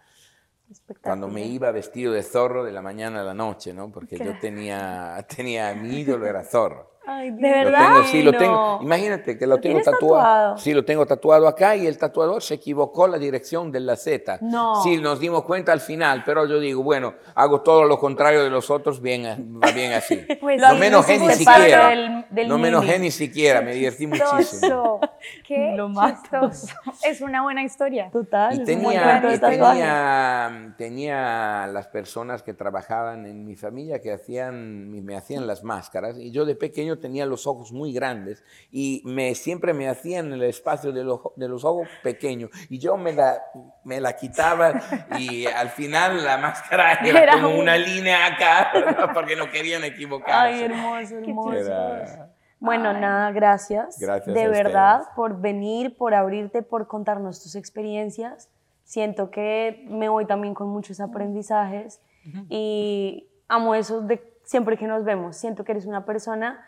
[1.01, 3.91] cuando me iba vestido de zorro de la mañana a la noche, ¿no?
[3.91, 6.94] Porque yo tenía, tenía mi ídolo era zorro.
[7.07, 7.79] Ay, ¿De Lo verdad?
[7.95, 8.79] tengo, sí, lo tengo.
[8.83, 10.17] Imagínate que lo tengo tienes tatuado.
[10.23, 10.59] tatuado?
[10.59, 14.39] Sí, lo tengo tatuado acá y el tatuador se equivocó la dirección de la Z.
[14.41, 14.83] No.
[14.83, 18.51] Sí, nos dimos cuenta al final, pero yo digo, bueno, hago todo lo contrario de
[18.51, 20.25] los otros, bien, va bien así.
[20.41, 21.89] Pues no sí, me enojé ni siquiera.
[21.89, 23.05] del- del no me enojé mini.
[23.07, 25.01] ni siquiera, me divertí muchísimo.
[25.47, 26.51] Qué Lo mato.
[26.51, 26.75] chistoso.
[27.05, 28.11] Es una buena historia.
[28.11, 28.61] Total.
[28.61, 35.17] Y tenía, y tenía, tenía las personas que trabajaban en mi familia que hacían, me
[35.17, 39.73] hacían las máscaras y yo de pequeño tenía los ojos muy grandes y me, siempre
[39.75, 43.43] me hacían el espacio de los, de los ojos pequeños y yo me la,
[43.85, 44.73] me la quitaba
[45.19, 48.71] y al final la máscara era, Era como un- una línea acá
[49.15, 50.55] porque no querían equivocarse.
[50.57, 51.53] Ay, hermoso, hermoso.
[51.53, 52.31] Era-
[52.61, 53.99] Bueno, nada, gracias.
[53.99, 55.15] Gracias De a verdad, ustedes.
[55.17, 58.49] por venir, por abrirte, por contarnos tus experiencias.
[58.85, 62.01] Siento que me voy también con muchos aprendizajes
[62.49, 65.37] y amo eso de siempre que nos vemos.
[65.37, 66.65] Siento que eres una persona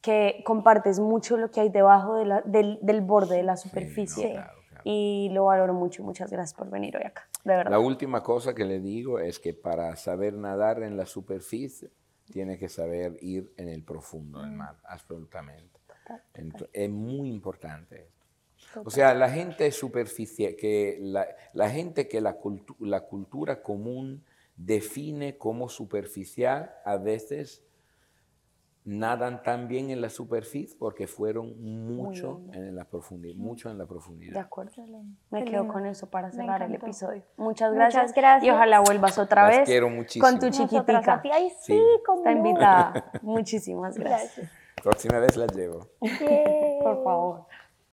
[0.00, 4.32] que compartes mucho lo que hay debajo de la- del, del borde de la superficie
[4.32, 4.82] claro, claro.
[4.84, 6.02] y lo valoro mucho.
[6.02, 7.70] Muchas gracias por venir hoy acá, de verdad.
[7.70, 11.90] La última cosa que le digo es que para saber nadar en la superficie,
[12.32, 15.80] tiene que saber ir en el profundo del mar, absolutamente.
[16.34, 17.96] Ento- es muy importante
[18.56, 18.82] esto.
[18.84, 24.24] O sea, la gente superficial, que la, la gente que la, cultu- la cultura común
[24.56, 27.64] define como superficial, a veces
[28.84, 33.84] nadan tan bien en la superficie porque fueron mucho en la profundidad, mucho en la
[33.84, 34.36] De profundidad.
[34.38, 34.82] acuerdo.
[35.30, 37.22] Me quedo con eso para cerrar el episodio.
[37.36, 38.44] Muchas Muchas gracias.
[38.44, 40.24] Y ojalá vuelvas otra Las vez quiero muchísimo.
[40.26, 41.20] con tu chiquitica.
[41.32, 41.82] Ay, sí, Sí.
[42.16, 43.10] Está invitada.
[43.22, 44.36] Muchísimas gracias.
[44.36, 44.50] Gracias.
[44.82, 45.86] Próxima vez la llevo.
[46.00, 46.82] Yeah.
[46.82, 47.46] Por favor.